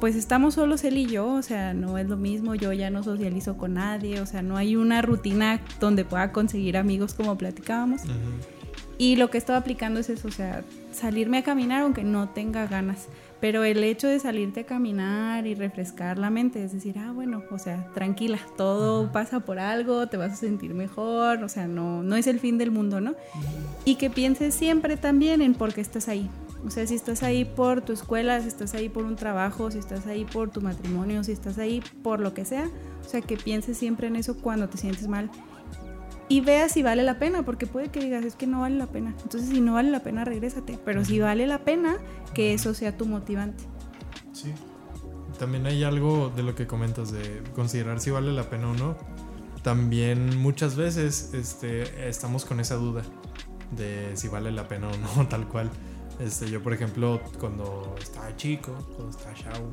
[0.00, 3.02] pues estamos solos él y yo, o sea, no es lo mismo, yo ya no
[3.02, 8.02] socializo con nadie, o sea, no hay una rutina donde pueda conseguir amigos como platicábamos.
[8.96, 12.66] Y lo que estaba aplicando es eso, o sea, salirme a caminar aunque no tenga
[12.66, 13.06] ganas.
[13.40, 17.44] Pero el hecho de salirte a caminar y refrescar la mente, es decir, ah, bueno,
[17.52, 22.02] o sea, tranquila, todo pasa por algo, te vas a sentir mejor, o sea, no,
[22.02, 23.14] no es el fin del mundo, ¿no?
[23.84, 26.28] Y que pienses siempre también en por qué estás ahí.
[26.66, 29.78] O sea, si estás ahí por tu escuela, si estás ahí por un trabajo, si
[29.78, 32.68] estás ahí por tu matrimonio, si estás ahí por lo que sea,
[33.04, 35.30] o sea, que pienses siempre en eso cuando te sientes mal
[36.28, 38.86] y veas si vale la pena, porque puede que digas, es que no vale la
[38.86, 39.14] pena.
[39.22, 40.78] Entonces, si no vale la pena, regrésate.
[40.84, 41.96] Pero si vale la pena,
[42.34, 43.64] que eso sea tu motivante.
[44.32, 44.52] Sí.
[45.38, 48.96] También hay algo de lo que comentas de considerar si vale la pena o no.
[49.62, 53.02] También muchas veces este, estamos con esa duda
[53.70, 55.70] de si vale la pena o no, tal cual.
[56.18, 59.72] Este, yo, por ejemplo, cuando estaba chico, cuando estaba chavo,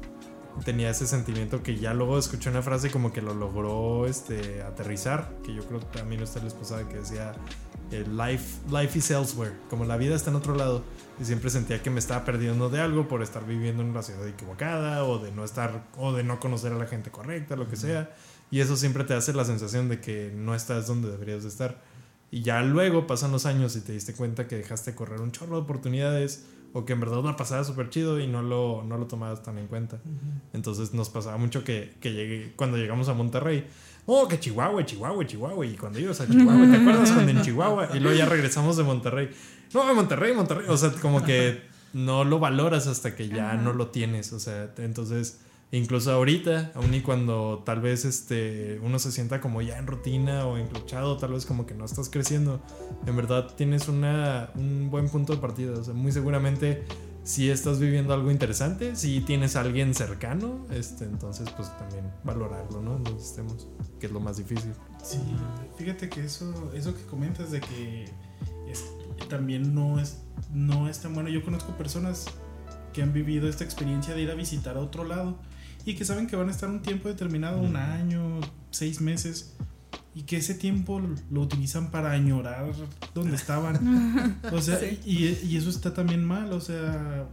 [0.64, 5.36] tenía ese sentimiento que ya luego escuché una frase como que lo logró este, aterrizar,
[5.44, 7.34] que yo creo que también a usted les pasaba que decía,
[7.92, 10.84] life, life is elsewhere, como la vida está en otro lado.
[11.20, 14.28] Y siempre sentía que me estaba perdiendo de algo por estar viviendo en una ciudad
[14.28, 17.76] equivocada o de no estar, o de no conocer a la gente correcta, lo que
[17.76, 18.14] sea.
[18.52, 21.82] Y eso siempre te hace la sensación de que no estás donde deberías de estar.
[22.32, 25.56] Y ya luego pasan los años y te diste cuenta que dejaste correr un chorro
[25.56, 29.08] de oportunidades o que en verdad una pasada súper chido y no lo, no lo
[29.08, 30.02] tomabas tan en cuenta.
[30.52, 33.66] Entonces nos pasaba mucho que, que llegué, cuando llegamos a Monterrey,
[34.06, 37.90] oh, que Chihuahua, Chihuahua, Chihuahua, y cuando ibas a Chihuahua, ¿te acuerdas cuando en Chihuahua?
[37.94, 39.30] Y luego ya regresamos de Monterrey,
[39.74, 41.62] no, Monterrey, Monterrey, o sea, como que
[41.94, 45.40] no lo valoras hasta que ya no lo tienes, o sea, entonces
[45.72, 50.46] incluso ahorita, aun y cuando tal vez este, uno se sienta como ya en rutina
[50.46, 52.62] o enclochado, tal vez como que no estás creciendo,
[53.06, 55.80] en verdad tienes una, un buen punto de partida.
[55.80, 56.84] O sea, muy seguramente
[57.24, 62.82] si estás viviendo algo interesante, si tienes a alguien cercano, este, entonces pues también valorarlo,
[62.82, 63.00] ¿no?
[63.00, 63.68] Los estemos,
[64.00, 64.72] que es lo más difícil.
[65.04, 65.18] Sí,
[65.76, 68.06] fíjate que eso, eso que comentas de que
[69.28, 70.20] también no es,
[70.54, 71.30] no es tan bueno.
[71.30, 72.26] Yo conozco personas
[72.94, 75.40] que han vivido esta experiencia de ir a visitar a otro lado
[75.86, 79.54] y que saben que van a estar un tiempo determinado, un año, seis meses,
[80.16, 82.72] y que ese tiempo lo utilizan para añorar
[83.14, 84.40] donde estaban.
[84.52, 87.28] O sea, y, y, eso está también mal, o sea,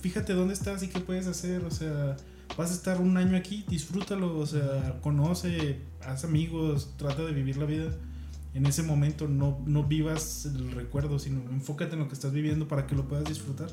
[0.00, 2.16] fíjate dónde estás y qué puedes hacer, o sea,
[2.56, 7.56] vas a estar un año aquí, disfrútalo, o sea, conoce, haz amigos, trata de vivir
[7.56, 7.90] la vida.
[8.54, 12.68] En ese momento no, no vivas el recuerdo, sino enfócate en lo que estás viviendo
[12.68, 13.68] para que lo puedas disfrutar.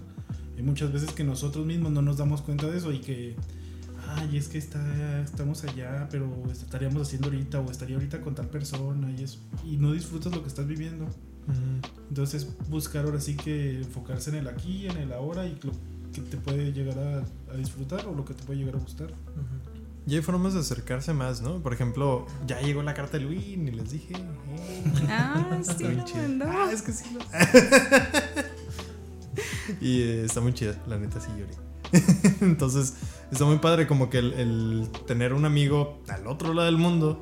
[0.56, 3.36] Hay muchas veces que nosotros mismos no nos damos cuenta de eso y que
[4.16, 8.47] ay, es que está, estamos allá, pero estaríamos haciendo ahorita o estaría ahorita con tal
[8.47, 9.39] persona y eso.
[9.64, 11.07] Y no disfrutas lo que estás viviendo.
[12.10, 15.72] Entonces buscar ahora sí que enfocarse en el aquí, en el ahora y lo
[16.14, 19.14] que te puede llegar a, disfrutar o lo que te puede llegar a gustar.
[20.05, 21.62] Y hay formas de acercarse más, ¿no?
[21.62, 24.14] Por ejemplo, ya llegó la carta de Luis y les dije.
[25.07, 25.86] ah, sí,
[26.43, 27.05] Ah, es que sí.
[29.82, 31.53] y eh, está muy chida, la neta sí lloré.
[32.42, 32.94] Entonces,
[33.32, 37.20] está muy padre como que el, tener un amigo al otro lado del mundo.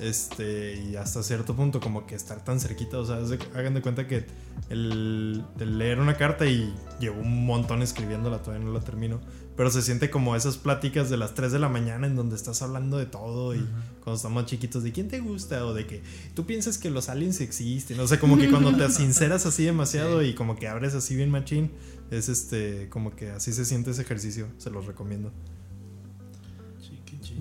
[0.00, 2.98] Este, y hasta cierto punto, como que estar tan cerquita.
[2.98, 3.18] O sea,
[3.54, 4.24] hagan de cuenta que
[4.70, 9.20] el, leer una carta y llevo un montón escribiéndola, todavía no la termino.
[9.56, 12.62] Pero se siente como esas pláticas de las 3 de la mañana en donde estás
[12.62, 13.54] hablando de todo.
[13.54, 13.58] Y
[14.02, 16.02] cuando estamos chiquitos, de quién te gusta o de que
[16.34, 18.00] tú piensas que los aliens existen.
[18.00, 21.30] O sea, como que cuando te sinceras así demasiado y como que abres así bien
[21.30, 21.72] machín,
[22.10, 25.32] es este, como que así se siente ese ejercicio, se los recomiendo.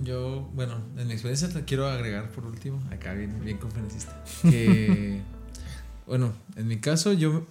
[0.04, 5.22] Yo, bueno, en mi experiencia te quiero agregar por último, acá bien, bien conferencista, que,
[6.08, 7.46] bueno, en mi caso yo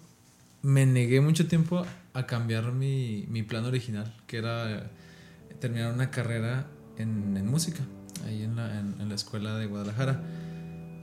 [0.63, 4.91] me negué mucho tiempo a cambiar mi, mi plan original, que era
[5.61, 6.67] terminar una carrera
[6.97, 7.83] en, en música,
[8.25, 10.23] ahí en la, en, en la escuela de Guadalajara.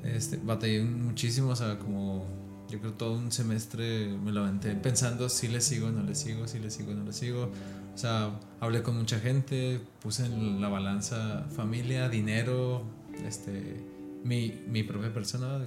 [0.04, 2.26] Este, batallé muchísimo, o sea, como
[2.70, 6.48] yo creo todo un semestre me lo aventé pensando si le sigo, no le sigo,
[6.48, 7.52] si le sigo, no le sigo.
[7.94, 12.84] O sea, hablé con mucha gente, puse en la balanza familia, dinero,
[13.26, 13.82] este,
[14.24, 15.66] mi, mi propia persona.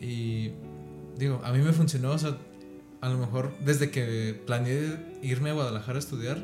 [0.00, 0.52] Y
[1.18, 2.38] digo, a mí me funcionó, o sea,
[3.00, 6.38] a lo mejor desde que planeé irme a Guadalajara a estudiar,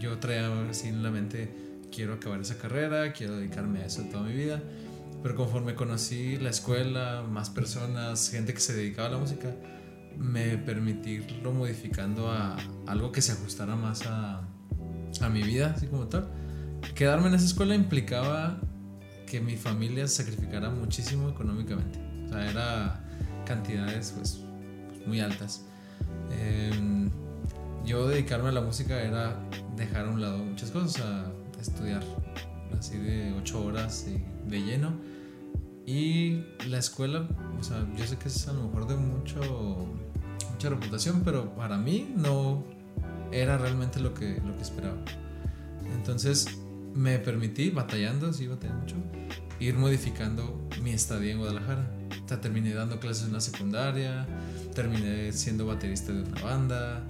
[0.00, 1.48] yo traía así en la mente,
[1.90, 4.62] quiero acabar esa carrera, quiero dedicarme a eso toda mi vida.
[5.22, 9.54] Pero conforme conocí la escuela, más personas, gente que se dedicaba a la música,
[10.16, 12.56] me permití irlo modificando a
[12.86, 14.48] algo que se ajustara más a,
[15.20, 16.30] a mi vida, así como tal.
[16.94, 18.60] Quedarme en esa escuela implicaba
[19.26, 22.00] que mi familia se sacrificara muchísimo económicamente.
[22.26, 23.04] O sea, era
[23.44, 24.40] cantidades pues,
[25.06, 25.66] muy altas.
[26.30, 27.10] Em,
[27.84, 29.38] yo dedicarme a la música era
[29.76, 32.02] dejar a un lado muchas cosas, a estudiar
[32.78, 34.06] así de ocho horas
[34.46, 35.09] de lleno
[35.90, 37.26] Y la escuela,
[37.58, 39.40] o sea, yo sé que es a lo mejor de mucho,
[40.52, 42.62] mucha reputación, pero para mí no
[43.32, 44.98] era realmente lo que, lo que esperaba.
[45.92, 46.46] Entonces
[46.94, 48.94] me permití, batallando, sí, batallé mucho,
[49.58, 51.90] ir modificando mi estadía en Guadalajara.
[52.24, 54.28] O sea, terminé dando clases en la secundaria,
[54.76, 57.02] terminé siendo baterista de una banda,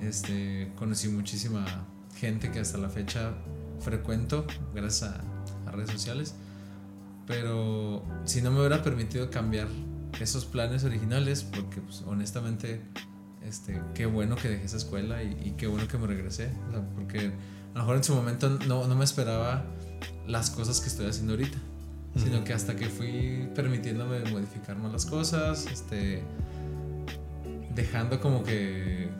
[0.00, 1.66] este, conocí muchísima
[2.14, 3.32] gente que hasta la fecha
[3.80, 5.24] frecuento gracias a,
[5.68, 6.36] a redes sociales.
[7.28, 9.68] Pero si no me hubiera permitido cambiar
[10.18, 12.80] esos planes originales, porque pues, honestamente,
[13.46, 16.50] este, qué bueno que dejé esa escuela y, y qué bueno que me regresé.
[16.68, 17.18] O sea, porque
[17.74, 19.64] a lo mejor en su momento no, no me esperaba
[20.26, 21.58] las cosas que estoy haciendo ahorita,
[22.16, 26.22] sino que hasta que fui permitiéndome modificar más las cosas, este,
[27.74, 29.10] dejando como que,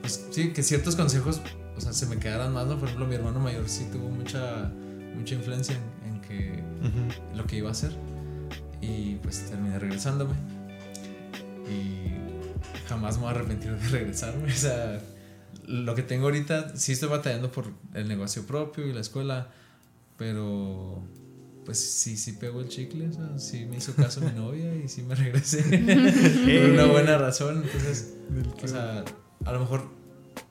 [0.00, 1.40] pues sí, que ciertos consejos,
[1.76, 2.78] o sea, se me quedaran más, ¿no?
[2.78, 4.72] Por ejemplo, mi hermano mayor sí tuvo mucha,
[5.16, 5.76] mucha influencia
[6.32, 7.36] que Ujú.
[7.36, 7.92] lo que iba a hacer.
[8.80, 10.34] Y pues terminé regresándome.
[11.70, 12.12] Y
[12.88, 14.48] jamás me voy a arrepentir de regresarme.
[14.52, 15.00] O sea
[15.66, 19.48] lo que tengo ahorita sí estoy batallando por el negocio propio y la escuela
[20.16, 21.00] pero
[21.64, 24.88] pues sí sí pegó el chicle o sea sí me hizo caso mi novia y
[24.88, 25.62] sí me regresé.
[26.62, 27.62] Por una buena razón.
[27.64, 28.14] Entonces
[28.62, 29.04] o sea
[29.44, 29.88] a lo mejor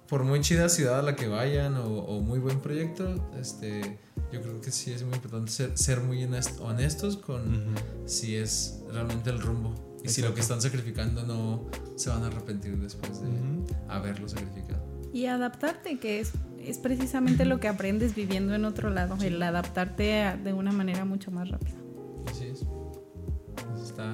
[0.07, 3.99] por muy chida ciudad a la que vayan o, o muy buen proyecto este
[4.32, 7.75] yo creo que sí es muy importante ser, ser muy honest- honestos con Ujú.
[8.05, 9.73] si es realmente el rumbo
[10.03, 10.36] y si lo Exacto.
[10.36, 11.65] que están sacrificando no
[11.97, 13.65] se van a arrepentir después de Ujú.
[13.89, 14.82] haberlo sacrificado.
[15.13, 20.23] Y adaptarte, que es, es precisamente lo que aprendes viviendo en otro lado, el adaptarte
[20.23, 21.75] a- de una manera mucho más rápida.
[22.27, 22.61] Así es.
[22.61, 24.11] Eso está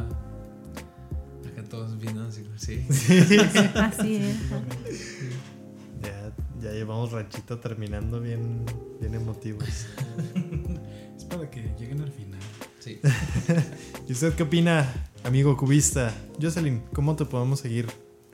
[1.48, 2.86] acá todos viendo así, sí.
[3.76, 4.38] Así es.
[6.02, 8.66] Ya, ya llevamos ranchito terminando bien,
[9.00, 9.68] bien emotivos.
[11.18, 12.40] Es para que lleguen al final.
[12.80, 13.00] sí.
[14.08, 14.94] ¿Y usted qué opina,
[15.24, 16.14] amigo cubista?
[16.40, 17.88] Jocelyn, ¿cómo te podemos seguir?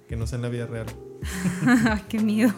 [0.07, 0.87] Que no sea en la vida real.
[2.09, 2.53] Qué miedo.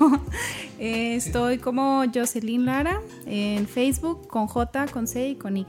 [0.80, 5.66] Eh, estoy como Jocelyn Lara en Facebook con J, con C y con Y.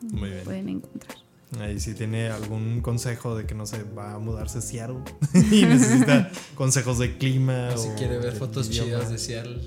[0.00, 0.44] Muy bien.
[0.44, 1.13] Pueden encontrar.
[1.60, 5.00] Ahí si tiene algún consejo de que no se va a mudarse a Seattle
[5.50, 7.70] y necesita consejos de clima.
[7.74, 8.86] O si o quiere ver fotos idioma.
[8.86, 9.60] chidas de Seattle.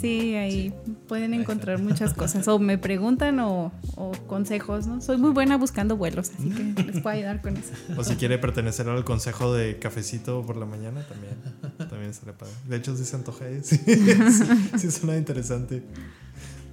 [0.00, 0.74] Sí, ahí
[1.08, 2.46] pueden encontrar muchas cosas.
[2.50, 5.00] O me preguntan o, o consejos, ¿no?
[5.00, 7.70] Soy muy buena buscando vuelos, así que les puedo ayudar con eso.
[7.96, 11.34] O si quiere pertenecer al consejo de cafecito por la mañana, también.
[11.78, 12.52] También estaría padre.
[12.68, 13.48] De hecho, sí se antoja.
[13.48, 13.60] ¿eh?
[13.62, 15.82] Sí, sí, sí suena interesante.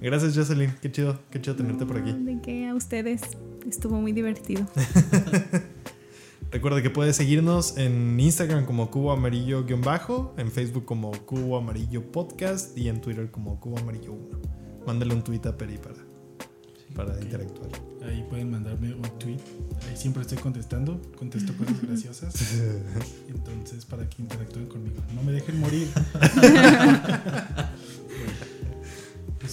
[0.00, 0.72] Gracias, Jocelyn.
[0.80, 2.12] Qué chido, qué chido tenerte por aquí.
[2.12, 3.22] De que a ustedes
[3.68, 4.66] estuvo muy divertido.
[6.50, 12.76] Recuerda que puedes seguirnos en Instagram como Cubo Amarillo-bajo, en Facebook como Cubo Amarillo Podcast
[12.78, 14.38] y en Twitter como Cubo Amarillo 1.
[14.86, 15.96] Mándale un tweet a Peri para,
[16.94, 17.68] para interactuar.
[18.02, 19.36] Ahí pueden mandarme un tweet.
[19.90, 21.02] Ahí siempre estoy contestando.
[21.18, 22.62] Contesto cosas graciosas.
[23.28, 25.02] Entonces, para que interactúen conmigo.
[25.14, 25.88] No me dejen morir.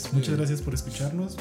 [0.02, 1.38] Pues, muchas gracias por escucharnos.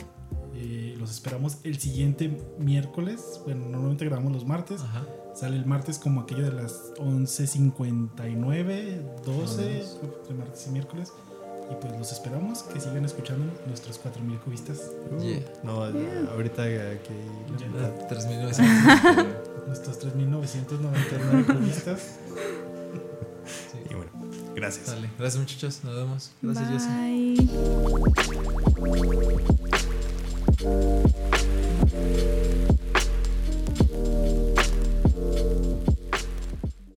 [0.54, 3.40] Eh, los esperamos el siguiente miércoles.
[3.44, 4.80] Bueno, normalmente grabamos los martes.
[4.80, 5.04] Ajá.
[5.34, 9.84] Sale el martes como aquello de las 11.59, 12,
[10.28, 11.12] de martes y miércoles.
[11.68, 14.92] Y pues los esperamos que sigan escuchando nuestros 4.000 cubistas.
[15.18, 15.40] Yeah.
[15.64, 17.14] No, ya, ahorita aquí.
[17.58, 17.66] Ya.
[17.80, 19.26] Ah, 3900.
[19.66, 22.18] Nuestros 3.999 cubistas.
[23.72, 23.78] Sí.
[23.90, 24.12] Y bueno,
[24.54, 24.86] gracias.
[24.86, 25.10] Dale.
[25.18, 25.80] Gracias muchachos.
[25.84, 26.30] Nos vemos.
[26.42, 26.88] Gracias.
[26.88, 27.36] Bye.